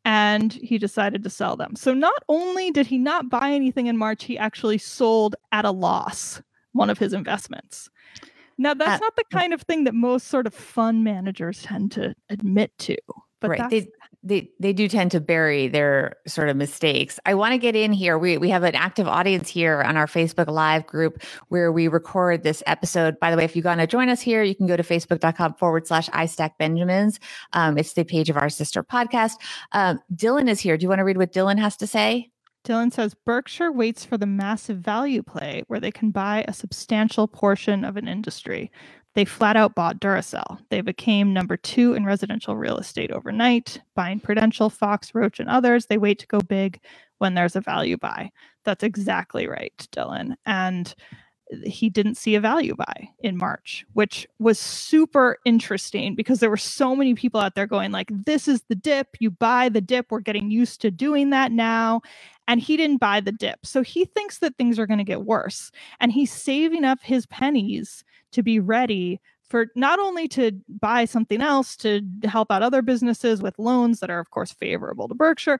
and 0.04 0.54
he 0.54 0.78
decided 0.78 1.24
to 1.24 1.30
sell 1.30 1.56
them. 1.56 1.76
So 1.76 1.94
not 1.94 2.24
only 2.30 2.72
did 2.72 2.88
he 2.88 2.98
not 2.98 3.30
buy 3.30 3.52
anything 3.52 3.88
in 3.88 3.98
March, 3.98 4.24
he 4.24 4.38
actually 4.38 4.78
sold 4.78 5.36
at 5.52 5.66
a 5.66 5.72
loss 5.72 6.42
one 6.74 6.90
of 6.90 6.98
his 6.98 7.14
investments. 7.14 7.90
Now 8.58 8.74
that's 8.74 9.02
uh, 9.02 9.06
not 9.06 9.16
the 9.16 9.24
kind 9.32 9.54
of 9.54 9.62
thing 9.64 9.84
that 9.86 9.94
most 9.94 10.28
sort 10.28 10.48
of 10.48 10.54
fund 10.54 11.04
managers 11.04 11.62
tend 11.64 11.92
to 11.94 12.16
admit 12.30 12.72
to. 12.80 12.98
But 13.42 13.50
right. 13.50 13.70
They, 13.70 13.88
they 14.26 14.50
they 14.60 14.74
do 14.74 14.88
tend 14.88 15.12
to 15.12 15.22
bury 15.22 15.68
their 15.68 16.16
sort 16.28 16.50
of 16.50 16.58
mistakes. 16.58 17.20
I 17.26 17.36
want 17.36 17.54
to 17.54 17.58
get 17.58 17.76
in 17.76 17.94
here. 17.94 18.18
We 18.18 18.38
we 18.38 18.50
have 18.50 18.64
an 18.64 18.76
active 18.76 19.08
audience 19.08 19.48
here 19.48 19.82
on 19.82 19.96
our 19.96 20.08
Facebook 20.08 20.48
Live 20.48 20.86
group 20.88 21.24
where 21.50 21.72
we 21.72 21.88
record 21.88 22.44
this 22.44 22.64
episode. 22.66 23.20
By 23.20 23.32
the 23.32 23.38
way, 23.38 23.46
if 23.46 23.56
you 23.56 23.62
want 23.62 23.82
to 23.82 23.88
join 23.88 24.10
us 24.10 24.22
here, 24.22 24.44
you 24.44 24.56
can 24.56 24.68
go 24.68 24.76
to 24.76 24.84
facebook.com 24.84 25.54
forward 25.56 25.88
slash 25.88 26.10
iStack 26.10 26.58
Benjamins. 26.58 27.20
Um, 27.54 27.78
it's 27.78 27.94
the 27.94 28.04
page 28.04 28.30
of 28.30 28.38
our 28.38 28.50
sister 28.50 28.84
podcast. 28.84 29.34
Um, 29.72 30.00
Dylan 30.14 30.50
is 30.50 30.60
here. 30.60 30.76
Do 30.76 30.84
you 30.84 30.90
want 30.90 31.00
to 31.00 31.06
read 31.06 31.18
what 31.18 31.32
Dylan 31.32 31.60
has 31.60 31.78
to 31.78 31.88
say? 31.88 32.32
Dylan 32.66 32.92
says 32.92 33.14
Berkshire 33.14 33.72
waits 33.72 34.04
for 34.04 34.18
the 34.18 34.26
massive 34.26 34.80
value 34.80 35.22
play 35.22 35.64
where 35.68 35.80
they 35.80 35.92
can 35.92 36.10
buy 36.10 36.44
a 36.48 36.54
substantial 36.54 37.28
portion 37.28 37.86
of 37.86 37.96
an 37.96 38.08
industry. 38.08 38.72
They 39.16 39.26
flat 39.26 39.56
out 39.56 39.76
bought 39.76 40.00
Duracell. 40.00 40.60
They 40.70 40.82
became 40.82 41.34
number 41.34 41.58
two 41.58 41.94
in 41.94 42.06
residential 42.06 42.56
real 42.58 42.78
estate 42.78 43.12
overnight, 43.12 43.82
buying 43.96 44.20
Prudential, 44.20 44.70
Fox, 44.70 45.16
Roach, 45.16 45.40
and 45.40 45.50
others. 45.50 45.86
They 45.86 45.98
wait 45.98 46.20
to 46.20 46.28
go 46.28 46.40
big 46.40 46.82
when 47.18 47.34
there's 47.34 47.56
a 47.56 47.62
value 47.62 47.98
buy. 47.98 48.32
That's 48.66 48.84
exactly 48.84 49.48
right, 49.48 49.88
Dylan. 49.92 50.36
And 50.46 50.94
he 51.64 51.90
didn't 51.90 52.16
see 52.16 52.36
a 52.36 52.42
value 52.42 52.76
buy 52.76 53.10
in 53.20 53.38
March, 53.38 53.86
which 53.94 54.28
was 54.40 54.60
super 54.60 55.38
interesting 55.46 56.16
because 56.16 56.40
there 56.40 56.50
were 56.50 56.58
so 56.58 56.96
many 56.96 57.14
people 57.14 57.40
out 57.40 57.56
there 57.56 57.68
going 57.68 57.92
like 57.92 58.10
this 58.12 58.48
is 58.48 58.64
the 58.68 58.76
dip, 58.76 59.10
you 59.20 59.30
buy 59.30 59.70
the 59.70 59.82
dip, 59.82 60.08
we're 60.10 60.20
getting 60.20 60.50
used 60.50 60.82
to 60.82 60.92
doing 60.92 61.30
that 61.30 61.52
now. 61.52 62.02
And 62.48 62.60
he 62.60 62.78
didn't 62.78 62.98
buy 62.98 63.22
the 63.22 63.32
dip. 63.32 63.66
So 63.66 63.82
he 63.82 64.06
thinks 64.06 64.40
that 64.40 64.56
things 64.56 64.78
are 64.78 64.86
going 64.86 65.00
to 65.00 65.04
get 65.04 65.26
worse 65.26 65.72
and 66.00 66.12
he's 66.12 66.32
saving 66.32 66.84
up 66.84 67.00
his 67.02 67.26
pennies 67.26 68.04
to 68.32 68.44
be 68.44 68.60
ready 68.60 69.20
for 69.50 69.68
not 69.76 70.00
only 70.00 70.28
to 70.28 70.52
buy 70.68 71.06
something 71.06 71.42
else 71.42 71.76
to 71.78 72.02
help 72.24 72.52
out 72.52 72.64
other 72.64 72.82
businesses 72.82 73.42
with 73.42 73.58
loans 73.60 74.00
that 74.00 74.10
are, 74.10 74.20
of 74.20 74.32
course, 74.32 74.52
favorable 74.52 75.08
to 75.08 75.16
Berkshire, 75.16 75.60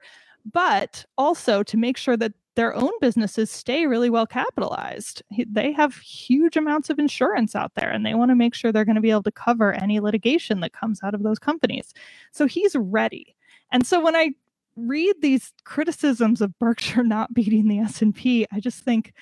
but 0.52 1.06
also 1.18 1.64
to 1.64 1.78
make 1.78 1.98
sure 1.98 2.18
that 2.18 2.34
their 2.56 2.74
own 2.74 2.92
businesses 3.02 3.52
stay 3.52 3.86
really 3.86 4.10
well 4.10 4.26
capitalized. 4.26 5.22
They 5.30 5.72
have 5.74 5.96
huge 5.98 6.56
amounts 6.56 6.90
of 6.90 7.00
insurance 7.00 7.56
out 7.56 7.74
there 7.76 7.90
and 7.90 8.06
they 8.06 8.14
want 8.14 8.32
to 8.32 8.36
make 8.36 8.56
sure 8.56 8.72
they're 8.72 8.86
going 8.86 8.96
to 8.96 9.02
be 9.02 9.12
able 9.12 9.24
to 9.24 9.32
cover 9.32 9.74
any 9.74 10.00
litigation 10.00 10.62
that 10.62 10.74
comes 10.74 11.02
out 11.04 11.14
of 11.14 11.24
those 11.24 11.40
companies. 11.40 11.94
So 12.32 12.46
he's 12.48 12.76
ready. 12.76 13.36
And 13.72 13.86
so 13.86 14.00
when 14.00 14.16
I 14.16 14.32
read 14.76 15.16
these 15.22 15.54
criticisms 15.64 16.42
of 16.42 16.58
Berkshire 16.60 17.04
not 17.06 17.34
beating 17.34 17.68
the 17.68 17.80
S&P, 17.80 18.46
I 18.52 18.60
just 18.60 18.84
think 18.84 19.14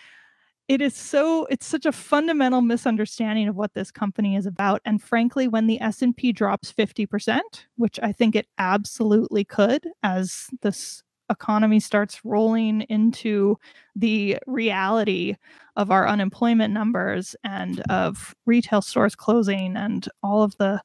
it 0.69 0.81
is 0.81 0.95
so 0.95 1.45
it's 1.45 1.65
such 1.65 1.85
a 1.85 1.91
fundamental 1.91 2.61
misunderstanding 2.61 3.49
of 3.49 3.55
what 3.55 3.73
this 3.73 3.91
company 3.91 4.35
is 4.35 4.45
about. 4.45 4.81
And 4.85 5.01
frankly 5.01 5.47
when 5.47 5.67
the 5.67 5.79
s&p 5.81 6.31
drops 6.31 6.71
50% 6.71 7.41
which 7.75 7.99
i 8.01 8.11
think 8.11 8.35
it 8.35 8.47
absolutely 8.57 9.43
could 9.43 9.85
as 10.03 10.47
this 10.61 11.03
economy 11.29 11.79
starts 11.79 12.23
rolling 12.23 12.81
into 12.81 13.57
the 13.95 14.37
reality 14.47 15.35
of 15.75 15.91
our 15.91 16.07
unemployment 16.07 16.73
numbers 16.73 17.35
and 17.43 17.81
of 17.89 18.35
retail 18.45 18.81
stores 18.81 19.15
closing 19.15 19.75
and 19.75 20.07
all 20.21 20.43
of 20.43 20.55
the 20.57 20.81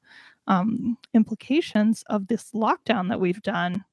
um, 0.47 0.97
implications 1.13 2.03
of 2.07 2.27
this 2.27 2.51
lockdown 2.51 3.09
that 3.09 3.19
we've 3.19 3.41
done 3.43 3.83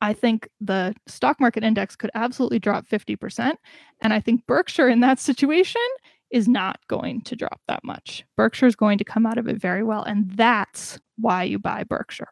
I 0.00 0.12
think 0.12 0.48
the 0.60 0.94
stock 1.06 1.40
market 1.40 1.64
index 1.64 1.96
could 1.96 2.10
absolutely 2.14 2.58
drop 2.58 2.86
50%. 2.86 3.54
And 4.02 4.12
I 4.12 4.20
think 4.20 4.46
Berkshire 4.46 4.88
in 4.88 5.00
that 5.00 5.18
situation 5.18 5.82
is 6.30 6.46
not 6.46 6.78
going 6.88 7.22
to 7.22 7.34
drop 7.34 7.60
that 7.68 7.82
much. 7.84 8.24
Berkshire 8.36 8.66
is 8.66 8.76
going 8.76 8.98
to 8.98 9.04
come 9.04 9.24
out 9.24 9.38
of 9.38 9.48
it 9.48 9.56
very 9.56 9.82
well. 9.82 10.02
And 10.02 10.30
that's 10.32 10.98
why 11.16 11.42
you 11.42 11.58
buy 11.58 11.84
Berkshire. 11.84 12.28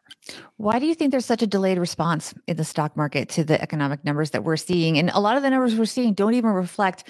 Why 0.57 0.79
do 0.79 0.85
you 0.85 0.93
think 0.93 1.11
there's 1.11 1.25
such 1.25 1.41
a 1.41 1.47
delayed 1.47 1.79
response 1.79 2.33
in 2.47 2.57
the 2.57 2.63
stock 2.63 2.95
market 2.95 3.29
to 3.29 3.43
the 3.43 3.59
economic 3.61 4.05
numbers 4.05 4.31
that 4.31 4.43
we're 4.43 4.57
seeing? 4.57 4.97
And 4.97 5.09
a 5.09 5.19
lot 5.19 5.35
of 5.35 5.43
the 5.43 5.49
numbers 5.49 5.75
we're 5.75 5.85
seeing 5.85 6.13
don't 6.13 6.35
even 6.35 6.51
reflect 6.51 7.09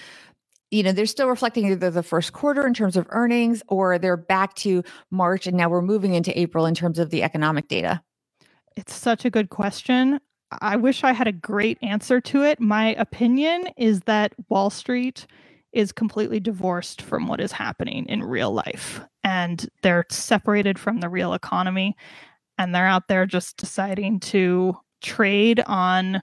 you 0.70 0.84
know, 0.84 0.92
they're 0.92 1.06
still 1.06 1.30
reflecting 1.30 1.68
either 1.68 1.90
the 1.90 2.04
first 2.04 2.34
quarter 2.34 2.68
in 2.68 2.74
terms 2.74 2.98
of 2.98 3.08
earnings 3.12 3.64
or 3.70 3.98
they're 3.98 4.18
back 4.18 4.54
to 4.56 4.84
March 5.12 5.48
and 5.48 5.56
now 5.56 5.70
we're 5.70 5.82
moving 5.82 6.14
into 6.14 6.38
April 6.38 6.66
in 6.66 6.76
terms 6.76 7.00
of 7.00 7.10
the 7.10 7.24
economic 7.24 7.68
data. 7.70 8.02
It's 8.76 8.94
such 8.94 9.26
a 9.26 9.30
good 9.30 9.50
question. 9.50 10.20
I 10.52 10.78
wish 10.78 11.04
I 11.04 11.12
had 11.12 11.28
a 11.28 11.34
great 11.34 11.78
answer 11.82 12.22
to 12.22 12.44
it. 12.44 12.60
My 12.60 12.96
opinion 12.96 13.68
is 13.78 14.02
that 14.02 14.34
Wall 14.50 14.70
Street 14.70 15.28
is 15.74 15.92
completely 15.92 16.40
divorced 16.40 17.02
from 17.02 17.28
what 17.28 17.42
is 17.42 17.52
happening 17.52 18.06
in 18.08 18.24
real 18.24 18.52
life 18.52 19.02
and 19.24 19.70
they're 19.84 20.06
separated 20.10 20.80
from 20.80 21.02
the 21.02 21.10
real 21.10 21.34
economy 21.34 21.96
and 22.58 22.74
they're 22.74 22.88
out 22.88 23.08
there 23.10 23.26
just 23.26 23.58
deciding 23.58 24.20
to 24.20 24.76
trade 25.02 25.62
on 25.68 26.22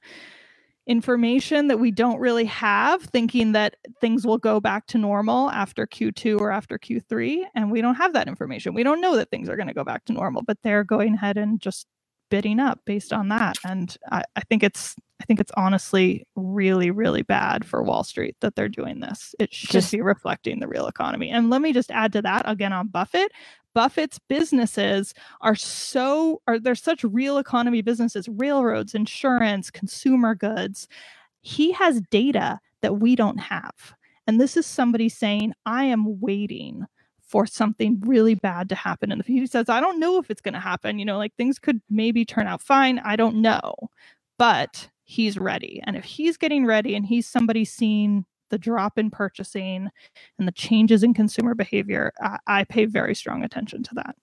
information 0.86 1.68
that 1.68 1.78
we 1.78 1.90
don't 1.90 2.18
really 2.18 2.44
have 2.44 3.02
thinking 3.02 3.52
that 3.52 3.76
things 4.00 4.26
will 4.26 4.38
go 4.38 4.60
back 4.60 4.86
to 4.86 4.98
normal 4.98 5.50
after 5.50 5.86
Q2 5.86 6.40
or 6.40 6.50
after 6.50 6.78
Q3 6.78 7.44
and 7.54 7.70
we 7.70 7.80
don't 7.80 7.94
have 7.94 8.12
that 8.14 8.28
information. 8.28 8.74
We 8.74 8.82
don't 8.82 9.00
know 9.00 9.16
that 9.16 9.30
things 9.30 9.48
are 9.48 9.56
going 9.56 9.68
to 9.68 9.74
go 9.74 9.84
back 9.84 10.04
to 10.06 10.12
normal, 10.12 10.42
but 10.42 10.58
they're 10.62 10.84
going 10.84 11.14
ahead 11.14 11.38
and 11.38 11.60
just 11.60 11.86
bidding 12.34 12.58
up 12.58 12.80
based 12.84 13.12
on 13.12 13.28
that. 13.28 13.54
And 13.64 13.96
I, 14.10 14.24
I 14.34 14.40
think 14.40 14.64
it's 14.64 14.96
I 15.22 15.24
think 15.24 15.38
it's 15.38 15.52
honestly 15.56 16.26
really, 16.34 16.90
really 16.90 17.22
bad 17.22 17.64
for 17.64 17.80
Wall 17.84 18.02
Street 18.02 18.34
that 18.40 18.56
they're 18.56 18.68
doing 18.68 18.98
this. 18.98 19.36
It 19.38 19.54
should 19.54 19.70
just, 19.70 19.92
be 19.92 20.00
reflecting 20.02 20.58
the 20.58 20.66
real 20.66 20.88
economy. 20.88 21.30
And 21.30 21.48
let 21.48 21.62
me 21.62 21.72
just 21.72 21.92
add 21.92 22.12
to 22.14 22.22
that 22.22 22.42
again 22.46 22.72
on 22.72 22.88
Buffett. 22.88 23.30
Buffett's 23.72 24.18
businesses 24.28 25.14
are 25.42 25.54
so 25.54 26.42
are 26.48 26.58
they're 26.58 26.74
such 26.74 27.04
real 27.04 27.38
economy 27.38 27.82
businesses, 27.82 28.28
railroads, 28.28 28.96
insurance, 28.96 29.70
consumer 29.70 30.34
goods. 30.34 30.88
He 31.40 31.70
has 31.70 32.02
data 32.10 32.58
that 32.80 32.98
we 32.98 33.14
don't 33.14 33.38
have. 33.38 33.94
And 34.26 34.40
this 34.40 34.56
is 34.56 34.66
somebody 34.66 35.08
saying, 35.08 35.52
I 35.66 35.84
am 35.84 36.20
waiting 36.20 36.86
for 37.34 37.46
something 37.46 38.00
really 38.06 38.36
bad 38.36 38.68
to 38.68 38.76
happen 38.76 39.10
in 39.10 39.18
the 39.18 39.24
future. 39.24 39.40
He 39.40 39.46
says, 39.48 39.68
I 39.68 39.80
don't 39.80 39.98
know 39.98 40.20
if 40.20 40.30
it's 40.30 40.40
going 40.40 40.54
to 40.54 40.60
happen. 40.60 41.00
You 41.00 41.04
know, 41.04 41.18
like 41.18 41.34
things 41.34 41.58
could 41.58 41.80
maybe 41.90 42.24
turn 42.24 42.46
out 42.46 42.62
fine. 42.62 43.00
I 43.00 43.16
don't 43.16 43.42
know. 43.42 43.74
But 44.38 44.88
he's 45.02 45.36
ready. 45.36 45.82
And 45.84 45.96
if 45.96 46.04
he's 46.04 46.36
getting 46.36 46.64
ready 46.64 46.94
and 46.94 47.04
he's 47.04 47.26
somebody 47.26 47.64
seeing 47.64 48.24
the 48.50 48.58
drop 48.58 48.98
in 48.98 49.10
purchasing 49.10 49.88
and 50.38 50.46
the 50.46 50.52
changes 50.52 51.02
in 51.02 51.12
consumer 51.12 51.56
behavior, 51.56 52.12
I, 52.20 52.38
I 52.46 52.62
pay 52.62 52.84
very 52.84 53.16
strong 53.16 53.42
attention 53.42 53.82
to 53.82 53.94
that. 53.96 54.14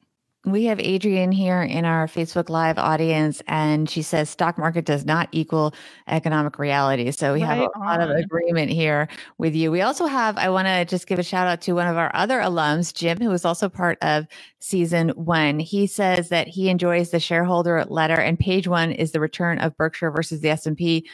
We 0.43 0.65
have 0.65 0.79
Adrian 0.79 1.31
here 1.31 1.61
in 1.61 1.85
our 1.85 2.07
Facebook 2.07 2.49
Live 2.49 2.79
audience, 2.79 3.43
and 3.45 3.87
she 3.87 4.01
says 4.01 4.27
stock 4.27 4.57
market 4.57 4.85
does 4.85 5.05
not 5.05 5.29
equal 5.31 5.71
economic 6.07 6.57
reality. 6.57 7.11
So 7.11 7.33
we 7.33 7.43
right 7.43 7.47
have 7.47 7.59
a 7.59 7.69
on. 7.75 7.85
lot 7.85 8.01
of 8.01 8.09
agreement 8.09 8.71
here 8.71 9.07
with 9.37 9.53
you. 9.53 9.69
We 9.69 9.81
also 9.81 10.07
have, 10.07 10.39
I 10.39 10.49
want 10.49 10.67
to 10.67 10.83
just 10.85 11.05
give 11.05 11.19
a 11.19 11.23
shout 11.23 11.45
out 11.45 11.61
to 11.61 11.73
one 11.73 11.85
of 11.85 11.95
our 11.95 12.09
other 12.15 12.39
alums, 12.39 12.91
Jim, 12.91 13.19
who 13.19 13.29
was 13.29 13.45
also 13.45 13.69
part 13.69 13.99
of 14.01 14.25
season 14.57 15.09
one. 15.09 15.59
He 15.59 15.85
says 15.85 16.29
that 16.29 16.47
he 16.47 16.69
enjoys 16.69 17.11
the 17.11 17.19
shareholder 17.19 17.85
letter, 17.87 18.19
and 18.19 18.39
page 18.39 18.67
one 18.67 18.91
is 18.91 19.11
the 19.11 19.19
return 19.19 19.59
of 19.59 19.77
Berkshire 19.77 20.09
versus 20.09 20.41
the 20.41 20.49
S&P 20.49 21.07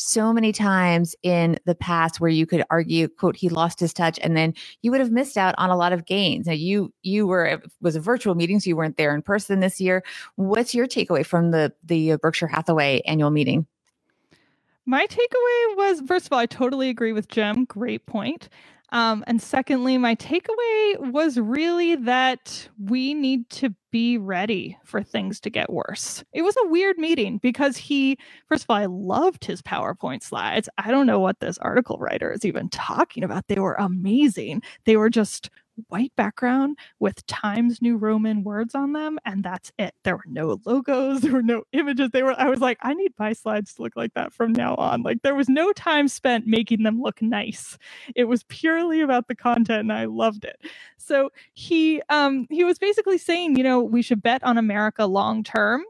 so 0.00 0.32
many 0.32 0.50
times 0.50 1.14
in 1.22 1.58
the 1.66 1.74
past 1.74 2.20
where 2.20 2.30
you 2.30 2.46
could 2.46 2.64
argue 2.70 3.06
quote 3.06 3.36
he 3.36 3.50
lost 3.50 3.78
his 3.78 3.92
touch 3.92 4.18
and 4.22 4.34
then 4.34 4.54
you 4.80 4.90
would 4.90 5.00
have 5.00 5.10
missed 5.10 5.36
out 5.36 5.54
on 5.58 5.68
a 5.68 5.76
lot 5.76 5.92
of 5.92 6.06
gains. 6.06 6.46
Now 6.46 6.54
you 6.54 6.92
you 7.02 7.26
were 7.26 7.44
it 7.44 7.70
was 7.82 7.96
a 7.96 8.00
virtual 8.00 8.34
meeting 8.34 8.60
so 8.60 8.70
you 8.70 8.76
weren't 8.76 8.96
there 8.96 9.14
in 9.14 9.20
person 9.20 9.60
this 9.60 9.78
year. 9.78 10.02
What's 10.36 10.74
your 10.74 10.86
takeaway 10.86 11.24
from 11.24 11.50
the 11.50 11.72
the 11.84 12.16
berkshire 12.16 12.46
hathaway 12.46 13.02
annual 13.02 13.30
meeting? 13.30 13.66
My 14.86 15.06
takeaway 15.06 15.76
was 15.76 16.00
first 16.06 16.26
of 16.26 16.32
all 16.32 16.38
i 16.38 16.46
totally 16.46 16.88
agree 16.88 17.12
with 17.12 17.28
jim. 17.28 17.66
Great 17.66 18.06
point 18.06 18.48
um, 18.92 19.22
and 19.26 19.40
secondly, 19.40 19.98
my 19.98 20.14
takeaway 20.16 21.12
was 21.12 21.38
really 21.38 21.96
that 21.96 22.68
we 22.78 23.14
need 23.14 23.48
to 23.50 23.74
be 23.92 24.18
ready 24.18 24.76
for 24.84 25.02
things 25.02 25.40
to 25.40 25.50
get 25.50 25.72
worse. 25.72 26.24
It 26.32 26.42
was 26.42 26.56
a 26.56 26.68
weird 26.68 26.98
meeting 26.98 27.38
because 27.38 27.76
he, 27.76 28.18
first 28.48 28.64
of 28.64 28.70
all, 28.70 28.76
I 28.76 28.86
loved 28.86 29.44
his 29.44 29.62
PowerPoint 29.62 30.22
slides. 30.22 30.68
I 30.78 30.90
don't 30.90 31.06
know 31.06 31.20
what 31.20 31.40
this 31.40 31.58
article 31.58 31.98
writer 31.98 32.32
is 32.32 32.44
even 32.44 32.68
talking 32.68 33.24
about. 33.24 33.46
They 33.48 33.58
were 33.58 33.74
amazing. 33.74 34.62
They 34.84 34.96
were 34.96 35.10
just 35.10 35.50
white 35.88 36.12
background 36.16 36.78
with 36.98 37.24
Times 37.26 37.80
New 37.82 37.96
Roman 37.96 38.44
words 38.44 38.74
on 38.74 38.92
them, 38.92 39.18
and 39.24 39.42
that's 39.42 39.72
it. 39.78 39.94
There 40.04 40.16
were 40.16 40.22
no 40.26 40.58
logos, 40.64 41.20
there 41.22 41.32
were 41.32 41.42
no 41.42 41.64
images. 41.72 42.10
They 42.10 42.22
were, 42.22 42.34
I 42.38 42.48
was 42.48 42.60
like, 42.60 42.78
I 42.82 42.94
need 42.94 43.12
my 43.18 43.32
slides 43.32 43.74
to 43.74 43.82
look 43.82 43.96
like 43.96 44.14
that 44.14 44.32
from 44.32 44.52
now 44.52 44.74
on. 44.76 45.02
Like 45.02 45.22
there 45.22 45.34
was 45.34 45.48
no 45.48 45.72
time 45.72 46.08
spent 46.08 46.46
making 46.46 46.82
them 46.82 47.00
look 47.00 47.22
nice. 47.22 47.78
It 48.14 48.24
was 48.24 48.44
purely 48.44 49.00
about 49.00 49.28
the 49.28 49.36
content, 49.36 49.80
and 49.80 49.92
I 49.92 50.04
loved 50.06 50.44
it. 50.44 50.60
So 50.96 51.30
he 51.54 52.02
um 52.08 52.46
he 52.50 52.64
was 52.64 52.78
basically 52.78 53.18
saying, 53.18 53.56
you 53.56 53.64
know, 53.64 53.80
we 53.80 54.02
should 54.02 54.22
bet 54.22 54.42
on 54.44 54.58
America 54.58 55.06
long 55.06 55.42
term, 55.42 55.84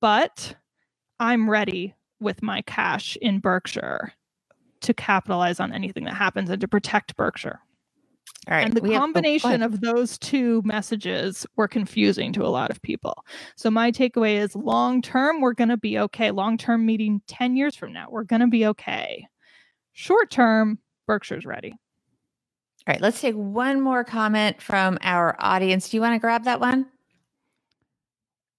but 0.00 0.56
I'm 1.20 1.48
ready 1.48 1.94
with 2.20 2.42
my 2.42 2.62
cash 2.62 3.16
in 3.20 3.40
Berkshire 3.40 4.12
to 4.80 4.94
capitalize 4.94 5.60
on 5.60 5.72
anything 5.72 6.04
that 6.04 6.14
happens 6.14 6.50
and 6.50 6.60
to 6.60 6.68
protect 6.68 7.16
Berkshire. 7.16 7.60
All 8.48 8.56
right. 8.56 8.64
and 8.64 8.74
the 8.74 8.80
combination 8.80 9.60
of 9.60 9.80
those 9.80 10.18
two 10.18 10.62
messages 10.64 11.46
were 11.56 11.66
confusing 11.66 12.32
to 12.34 12.44
a 12.44 12.48
lot 12.48 12.70
of 12.70 12.80
people. 12.80 13.24
So 13.56 13.70
my 13.72 13.90
takeaway 13.90 14.36
is 14.36 14.54
long 14.54 15.02
term, 15.02 15.40
we're 15.40 15.52
going 15.52 15.70
to 15.70 15.76
be 15.76 15.98
okay. 15.98 16.30
Long 16.30 16.56
term 16.56 16.86
meeting 16.86 17.22
10 17.26 17.56
years 17.56 17.74
from 17.74 17.92
now, 17.92 18.06
we're 18.08 18.24
going 18.24 18.40
to 18.40 18.46
be 18.46 18.66
okay. 18.66 19.26
Short 19.94 20.30
term, 20.30 20.78
Berkshire's 21.08 21.44
ready. 21.44 21.72
All 21.72 22.92
right, 22.92 23.00
let's 23.00 23.20
take 23.20 23.34
one 23.34 23.80
more 23.80 24.04
comment 24.04 24.62
from 24.62 24.98
our 25.02 25.34
audience. 25.40 25.88
Do 25.88 25.96
you 25.96 26.00
want 26.00 26.14
to 26.14 26.20
grab 26.20 26.44
that 26.44 26.60
one? 26.60 26.86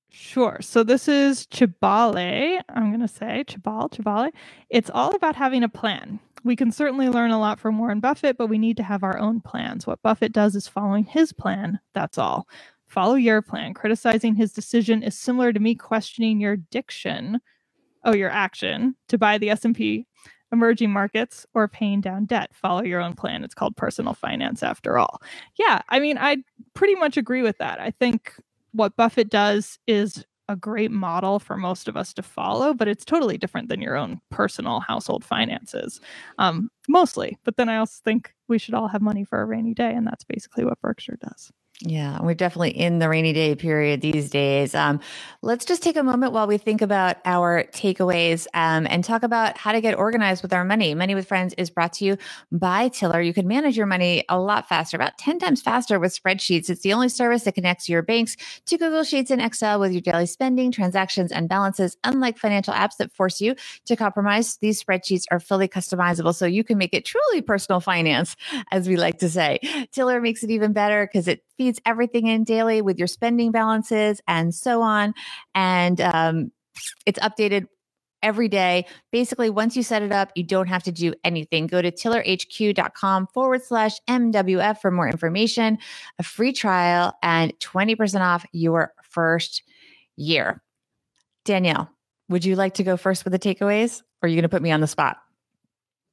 Sure. 0.10 0.58
So 0.62 0.84
this 0.84 1.08
is 1.08 1.46
Chibale. 1.48 2.60
I'm 2.70 2.90
going 2.90 3.02
to 3.02 3.08
say 3.08 3.46
Chibal, 3.48 3.90
Chibale. 3.90 4.32
It's 4.70 4.90
all 4.90 5.16
about 5.16 5.36
having 5.36 5.64
a 5.64 5.70
plan. 5.70 6.20
We 6.48 6.56
can 6.56 6.72
certainly 6.72 7.10
learn 7.10 7.32
a 7.32 7.40
lot 7.40 7.60
from 7.60 7.78
Warren 7.78 8.00
Buffett, 8.00 8.38
but 8.38 8.48
we 8.48 8.58
need 8.58 8.78
to 8.78 8.84
have 8.84 9.04
our 9.04 9.18
own 9.20 9.42
plans. 9.42 9.86
What 9.86 10.02
Buffett 10.02 10.32
does 10.32 10.56
is 10.56 10.66
following 10.66 11.04
his 11.04 11.34
plan. 11.34 11.80
That's 11.94 12.18
all. 12.18 12.48
Follow 12.88 13.16
your 13.16 13.42
plan. 13.42 13.74
Criticizing 13.74 14.34
his 14.34 14.54
decision 14.54 15.04
is 15.04 15.18
similar 15.18 15.52
to 15.52 15.60
me 15.60 15.76
questioning 15.76 16.40
your 16.40 16.56
diction, 16.56 17.42
oh, 18.06 18.16
your 18.16 18.30
action 18.30 18.96
to 19.10 19.18
buy 19.18 19.38
the 19.38 19.50
S&P 19.50 20.08
emerging 20.54 20.90
markets 20.90 21.46
or 21.54 21.68
paying 21.68 22.00
down 22.00 22.24
debt. 22.24 22.52
Follow 22.54 22.82
your 22.82 23.02
own 23.02 23.14
plan. 23.14 23.44
It's 23.44 23.54
called 23.54 23.76
personal 23.76 24.14
finance 24.14 24.64
after 24.64 24.98
all. 24.98 25.22
Yeah, 25.60 25.82
I 25.90 26.00
mean, 26.00 26.18
I 26.18 26.38
pretty 26.74 26.96
much 26.96 27.18
agree 27.18 27.42
with 27.42 27.58
that. 27.58 27.82
I 27.82 27.92
think 27.92 28.34
what 28.72 28.96
Buffett 28.96 29.30
does 29.30 29.80
is 29.86 30.24
a 30.50 30.56
great 30.56 30.92
model 30.92 31.40
for 31.40 31.58
most 31.58 31.88
of 31.88 31.98
us 31.98 32.14
to 32.14 32.22
follow, 32.22 32.74
but 32.74 32.88
it's 32.88 33.06
totally 33.06 33.38
different 33.38 33.70
than 33.70 33.82
your 33.82 33.96
own 33.96 34.20
personal 34.32 34.80
household 34.80 35.24
finances, 35.24 36.00
um, 36.38 36.70
mostly. 36.88 37.38
But 37.44 37.58
then 37.58 37.70
I 37.70 37.78
also 37.78 38.00
think 38.04 38.34
we 38.48 38.58
should 38.58 38.74
all 38.74 38.88
have 38.88 39.02
money 39.02 39.24
for 39.24 39.42
a 39.42 39.46
rainy 39.46 39.74
day, 39.74 39.94
and 39.94 40.08
that's 40.08 40.24
basically 40.24 40.66
what 40.66 40.80
Berkshire 40.82 41.18
does. 41.22 41.52
Yeah, 41.82 42.20
we're 42.24 42.34
definitely 42.34 42.72
in 42.72 42.98
the 42.98 43.08
rainy 43.08 43.34
day 43.34 43.54
period 43.54 44.02
these 44.02 44.32
days. 44.32 44.74
Um, 44.74 45.00
let's 45.44 45.64
just 45.64 45.84
take 45.84 45.96
a 45.96 46.02
moment 46.02 46.34
while 46.34 46.48
we 46.48 46.58
think 46.58 46.82
about 46.82 47.18
our 47.24 47.66
takeaways 47.66 48.48
um, 48.56 48.88
and 48.90 49.04
talk 49.04 49.22
about 49.22 49.60
how 49.60 49.74
to 49.74 49.80
get 49.80 49.96
organized 49.96 50.42
with 50.42 50.54
our 50.54 50.66
money. 50.66 50.96
Money 50.96 51.14
with 51.14 51.28
Friends 51.28 51.54
is 51.56 51.70
brought 51.70 51.94
to 51.94 52.06
you 52.06 52.18
by 52.52 52.88
Tiller. 52.88 53.22
You 53.22 53.32
can 53.32 53.48
manage 53.48 53.78
your 53.78 53.86
money 53.86 54.26
a 54.28 54.40
lot 54.40 54.68
faster, 54.68 54.98
about 54.98 55.20
10 55.20 55.38
times 55.38 55.62
faster 55.62 56.00
with 56.00 56.20
spreadsheets. 56.20 56.68
It's 56.72 56.82
the 56.82 56.94
only 56.94 57.10
service 57.10 57.44
that 57.44 57.54
connects 57.54 57.88
your 57.88 58.02
banks 58.02 58.38
to 58.66 58.78
Google 58.80 59.04
Sheets 59.04 59.30
and 59.30 59.40
Excel 59.40 59.80
with 59.80 59.92
your 59.92 60.02
daily 60.02 60.26
spending, 60.26 60.72
transactions, 60.72 61.32
and 61.32 61.48
balances. 61.48 61.96
Unlike 62.04 62.40
financial 62.40 62.74
apps 62.74 62.98
that 62.98 63.14
force 63.14 63.40
you 63.40 63.54
to 63.86 63.96
compromise, 63.96 64.58
these 64.62 64.84
spreadsheets 64.84 65.26
are 65.30 65.40
fully 65.40 65.68
customizable 65.68 66.34
so 66.34 66.48
you 66.48 66.64
can 66.64 66.80
make 66.80 66.96
it 66.96 67.06
truly 67.06 67.44
personal 67.44 67.82
finance, 67.82 68.36
as 68.72 68.88
we 68.88 68.96
like 68.96 69.20
to 69.20 69.30
say. 69.30 69.60
Tiller 69.92 70.20
makes 70.20 70.44
it 70.44 70.50
even 70.50 70.74
better 70.74 71.06
because 71.06 71.28
it 71.28 71.44
feeds 71.58 71.80
everything 71.86 72.28
in 72.28 72.44
daily 72.44 72.82
with 72.82 72.98
your 72.98 73.08
spending 73.08 73.52
balances 73.52 74.22
and 74.28 74.54
so 74.54 74.82
on. 74.82 75.14
And 75.56 76.00
um, 76.02 76.52
it's 77.06 77.20
updated 77.20 77.68
every 78.22 78.48
day. 78.48 78.86
Basically, 79.12 79.50
once 79.50 79.76
you 79.76 79.84
set 79.84 80.02
it 80.02 80.12
up, 80.12 80.32
you 80.36 80.44
don't 80.44 80.68
have 80.68 80.84
to 80.84 80.92
do 80.92 81.14
anything. 81.24 81.68
Go 81.68 81.82
to 81.82 81.92
tillerhq.com 81.92 83.28
forward 83.34 83.64
slash 83.64 84.00
MWF 84.08 84.80
for 84.80 84.92
more 84.92 85.08
information, 85.08 85.78
a 86.20 86.24
free 86.24 86.54
trial, 86.54 87.14
and 87.22 87.58
20% 87.60 88.22
off 88.22 88.46
your 88.52 88.94
first 89.04 89.64
year. 90.16 90.62
Danielle, 91.46 91.90
would 92.30 92.44
you 92.44 92.56
like 92.56 92.76
to 92.76 92.84
go 92.84 92.98
first 92.98 93.24
with 93.24 93.32
the 93.32 93.40
takeaways 93.40 94.02
or 94.22 94.26
are 94.26 94.30
you 94.30 94.36
going 94.36 94.44
to 94.44 94.50
put 94.50 94.62
me 94.62 94.72
on 94.72 94.82
the 94.82 94.88
spot? 94.88 95.18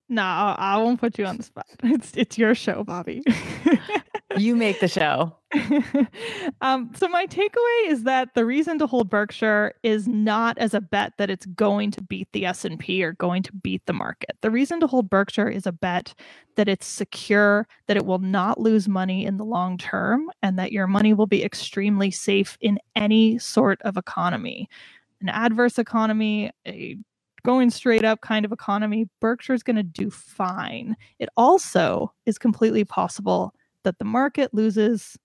No, 0.08 0.22
I 0.22 0.76
won't 0.76 1.00
put 1.00 1.18
you 1.18 1.24
on 1.24 1.38
the 1.38 1.42
spot. 1.42 1.66
It's 1.82 2.12
it's 2.14 2.38
your 2.38 2.54
show, 2.54 2.84
Bobby. 2.84 3.22
You 4.36 4.56
make 4.56 4.80
the 4.80 4.88
show. 4.88 5.36
um, 6.60 6.90
so 6.94 7.08
my 7.08 7.26
takeaway 7.26 7.88
is 7.88 8.02
that 8.04 8.34
the 8.34 8.44
reason 8.44 8.78
to 8.78 8.86
hold 8.86 9.08
Berkshire 9.08 9.74
is 9.82 10.08
not 10.08 10.58
as 10.58 10.74
a 10.74 10.80
bet 10.80 11.12
that 11.18 11.30
it's 11.30 11.46
going 11.46 11.90
to 11.92 12.02
beat 12.02 12.28
the 12.32 12.46
S&P 12.46 13.04
or 13.04 13.12
going 13.12 13.42
to 13.44 13.52
beat 13.52 13.86
the 13.86 13.92
market. 13.92 14.36
The 14.40 14.50
reason 14.50 14.80
to 14.80 14.86
hold 14.86 15.08
Berkshire 15.08 15.48
is 15.48 15.66
a 15.66 15.72
bet 15.72 16.14
that 16.56 16.68
it's 16.68 16.86
secure, 16.86 17.66
that 17.86 17.96
it 17.96 18.06
will 18.06 18.18
not 18.18 18.60
lose 18.60 18.88
money 18.88 19.24
in 19.24 19.36
the 19.36 19.44
long 19.44 19.78
term, 19.78 20.30
and 20.42 20.58
that 20.58 20.72
your 20.72 20.86
money 20.86 21.14
will 21.14 21.26
be 21.26 21.44
extremely 21.44 22.10
safe 22.10 22.58
in 22.60 22.78
any 22.96 23.38
sort 23.38 23.80
of 23.82 23.96
economy. 23.96 24.68
An 25.20 25.28
adverse 25.28 25.78
economy, 25.78 26.50
a 26.66 26.96
going 27.44 27.70
straight 27.70 28.04
up 28.04 28.20
kind 28.22 28.44
of 28.44 28.52
economy, 28.52 29.08
Berkshire's 29.20 29.62
going 29.62 29.76
to 29.76 29.82
do 29.82 30.10
fine. 30.10 30.96
It 31.18 31.28
also 31.36 32.12
is 32.26 32.38
completely 32.38 32.84
possible 32.84 33.54
that 33.84 33.98
the 33.98 34.04
market 34.04 34.52
loses 34.52 35.16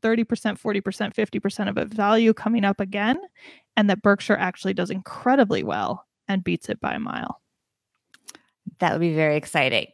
30%, 0.00 0.24
40%, 0.26 1.14
50% 1.14 1.68
of 1.68 1.78
its 1.78 1.94
value 1.94 2.32
coming 2.32 2.64
up 2.64 2.80
again, 2.80 3.18
and 3.76 3.90
that 3.90 4.02
Berkshire 4.02 4.36
actually 4.36 4.74
does 4.74 4.90
incredibly 4.90 5.62
well 5.62 6.06
and 6.28 6.44
beats 6.44 6.68
it 6.68 6.80
by 6.80 6.94
a 6.94 7.00
mile. 7.00 7.40
That 8.80 8.92
would 8.92 9.00
be 9.00 9.14
very 9.14 9.36
exciting. 9.36 9.86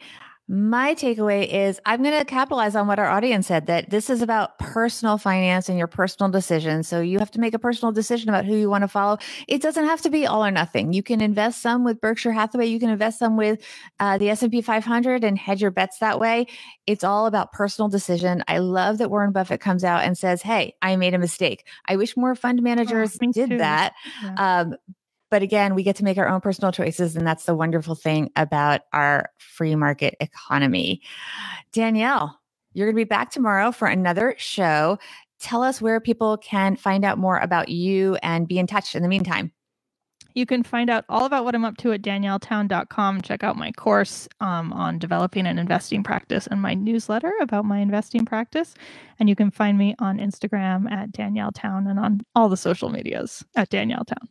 My 0.47 0.95
takeaway 0.95 1.49
is 1.49 1.81
I'm 1.87 2.03
going 2.03 2.19
to 2.19 2.25
capitalize 2.27 2.77
on 2.77 2.87
what 2.87 2.99
our 2.99 3.09
audience 3.09 3.47
said 3.47 3.67
that 3.67 3.89
this 3.89 4.11
is 4.11 4.21
about 4.21 4.59
personal 4.59 5.17
finance 5.17 5.71
and 5.71 5.79
your 5.79 5.87
personal 5.87 6.31
decisions. 6.31 6.87
So 6.87 7.01
you 7.01 7.19
have 7.19 7.31
to 7.31 7.41
make 7.41 7.55
a 7.55 7.59
personal 7.59 7.93
decision 7.93 8.29
about 8.29 8.45
who 8.45 8.55
you 8.55 8.69
want 8.69 8.83
to 8.83 8.89
follow. 8.89 9.17
It 9.49 9.63
doesn't 9.63 9.85
have 9.85 10.03
to 10.03 10.11
be 10.11 10.27
all 10.27 10.45
or 10.45 10.51
nothing. 10.51 10.93
You 10.93 11.03
can 11.03 11.23
invest 11.23 11.63
some 11.63 11.83
with 11.83 11.99
Berkshire 11.99 12.33
Hathaway. 12.33 12.67
You 12.67 12.79
can 12.79 12.91
invest 12.91 13.19
some 13.19 13.39
with 13.39 13.65
uh, 14.01 14.19
the 14.19 14.29
S&P 14.29 14.61
500 14.61 15.25
and 15.25 15.39
hedge 15.39 15.63
your 15.63 15.71
bets 15.71 16.01
that 16.01 16.21
way. 16.21 16.47
It's 16.87 17.05
all 17.05 17.25
about 17.25 17.53
personal 17.53 17.89
decision. 17.89 18.45
I 18.47 18.59
love 18.59 18.99
that 18.99 19.09
Warren 19.09 19.33
Buffett 19.33 19.63
comes 19.63 19.83
out 19.83 20.05
and 20.05 20.19
says, 20.19 20.43
"Hey, 20.43 20.75
I 20.83 20.97
made 20.97 21.15
a 21.15 21.19
mistake. 21.19 21.67
I 21.89 21.97
wish 21.97 22.19
more 22.19 22.35
fund 22.35 22.63
managers 22.63 23.19
me 23.19 23.33
did 23.33 23.49
too. 23.49 23.59
that." 23.59 23.95
Yeah. 24.23 24.61
Um, 24.61 24.77
but 25.35 25.43
again, 25.43 25.75
we 25.75 25.83
get 25.83 25.97
to 25.97 26.05
make 26.05 26.17
our 26.17 26.29
own 26.29 26.41
personal 26.41 26.71
choices. 26.71 27.17
And 27.17 27.27
that's 27.27 27.43
the 27.43 27.57
wonderful 27.57 27.97
thing 27.97 28.31
about 28.37 28.83
our 28.93 29.33
free 29.39 29.75
market 29.75 30.15
economy. 30.21 31.03
Danielle, 31.73 32.39
you're 32.73 32.87
going 32.87 32.95
to 32.95 33.01
be 33.01 33.03
back 33.03 33.33
tomorrow 33.33 33.73
for 33.73 33.89
another 33.89 34.37
show. 34.39 34.97
Tell 35.41 35.65
us 35.65 35.83
where 35.83 35.99
people 35.99 36.37
can 36.37 36.77
find 36.77 37.05
out 37.05 37.19
more 37.19 37.37
about 37.39 37.69
you 37.69 38.17
and 38.23 38.47
be 38.47 38.61
in 38.61 38.69
touch 38.69 38.95
in 38.95 39.03
the 39.03 39.09
meantime. 39.09 39.51
You 40.35 40.47
can 40.47 40.63
find 40.63 40.89
out 40.89 41.05
all 41.09 41.25
about 41.25 41.45
what 41.45 41.57
I'm 41.57 41.65
up 41.65 41.79
to 41.79 41.91
at 41.91 42.03
danielletown.com. 42.03 43.23
Check 43.23 43.43
out 43.43 43.57
my 43.57 43.73
course 43.73 44.29
um, 44.39 44.73
on 44.73 45.01
developing 45.01 45.49
an 45.49 45.59
investing 45.59 46.05
practice 46.05 46.47
and 46.47 46.63
my 46.63 46.75
newsletter 46.75 47.33
about 47.41 47.65
my 47.65 47.81
investing 47.81 48.25
practice. 48.25 48.77
And 49.19 49.29
you 49.29 49.35
can 49.35 49.51
find 49.51 49.79
me 49.79 49.97
on 49.99 50.19
Instagram 50.19 50.89
at 50.93 51.11
Danielle 51.11 51.51
Town 51.51 51.89
and 51.89 51.99
on 51.99 52.21
all 52.37 52.49
the 52.49 52.57
social 52.57 52.89
medias 52.89 53.45
at 53.57 53.71
Danielle 53.71 54.05
Town. 54.05 54.29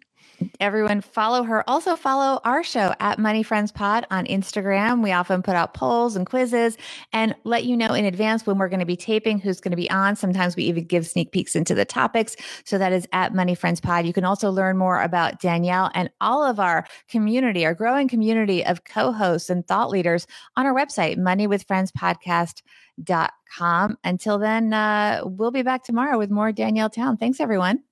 Everyone 0.59 1.01
follow 1.01 1.43
her. 1.43 1.67
Also 1.69 1.95
follow 1.95 2.39
our 2.43 2.63
show 2.63 2.93
at 2.99 3.19
Money 3.19 3.43
Friends 3.43 3.71
Pod 3.71 4.05
on 4.11 4.25
Instagram. 4.25 5.03
We 5.03 5.11
often 5.11 5.41
put 5.41 5.55
out 5.55 5.73
polls 5.73 6.15
and 6.15 6.25
quizzes 6.25 6.77
and 7.11 7.35
let 7.43 7.65
you 7.65 7.77
know 7.77 7.93
in 7.93 8.05
advance 8.05 8.45
when 8.45 8.57
we're 8.57 8.69
going 8.69 8.79
to 8.79 8.85
be 8.85 8.95
taping, 8.95 9.39
who's 9.39 9.59
going 9.59 9.71
to 9.71 9.77
be 9.77 9.89
on. 9.89 10.15
Sometimes 10.15 10.55
we 10.55 10.63
even 10.65 10.85
give 10.85 11.07
sneak 11.07 11.31
peeks 11.31 11.55
into 11.55 11.75
the 11.75 11.85
topics. 11.85 12.35
So 12.65 12.77
that 12.77 12.93
is 12.93 13.07
at 13.11 13.33
Money 13.33 13.55
Friends 13.55 13.81
Pod. 13.81 14.05
You 14.05 14.13
can 14.13 14.25
also 14.25 14.49
learn 14.49 14.77
more 14.77 15.01
about 15.01 15.39
Danielle 15.39 15.91
and 15.93 16.09
all 16.21 16.43
of 16.43 16.59
our 16.59 16.85
community, 17.09 17.65
our 17.65 17.73
growing 17.73 18.07
community 18.07 18.65
of 18.65 18.85
co-hosts 18.85 19.49
and 19.49 19.67
thought 19.67 19.89
leaders 19.89 20.27
on 20.55 20.65
our 20.65 20.73
website, 20.73 21.17
moneywithfriendspodcast.com. 21.17 23.97
Until 24.03 24.37
then, 24.37 24.73
uh, 24.73 25.21
we'll 25.25 25.51
be 25.51 25.63
back 25.63 25.83
tomorrow 25.83 26.17
with 26.17 26.31
more 26.31 26.51
Danielle 26.51 26.89
Town. 26.89 27.17
Thanks, 27.17 27.39
everyone. 27.39 27.83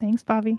Thanks, 0.00 0.22
Bobby. 0.22 0.58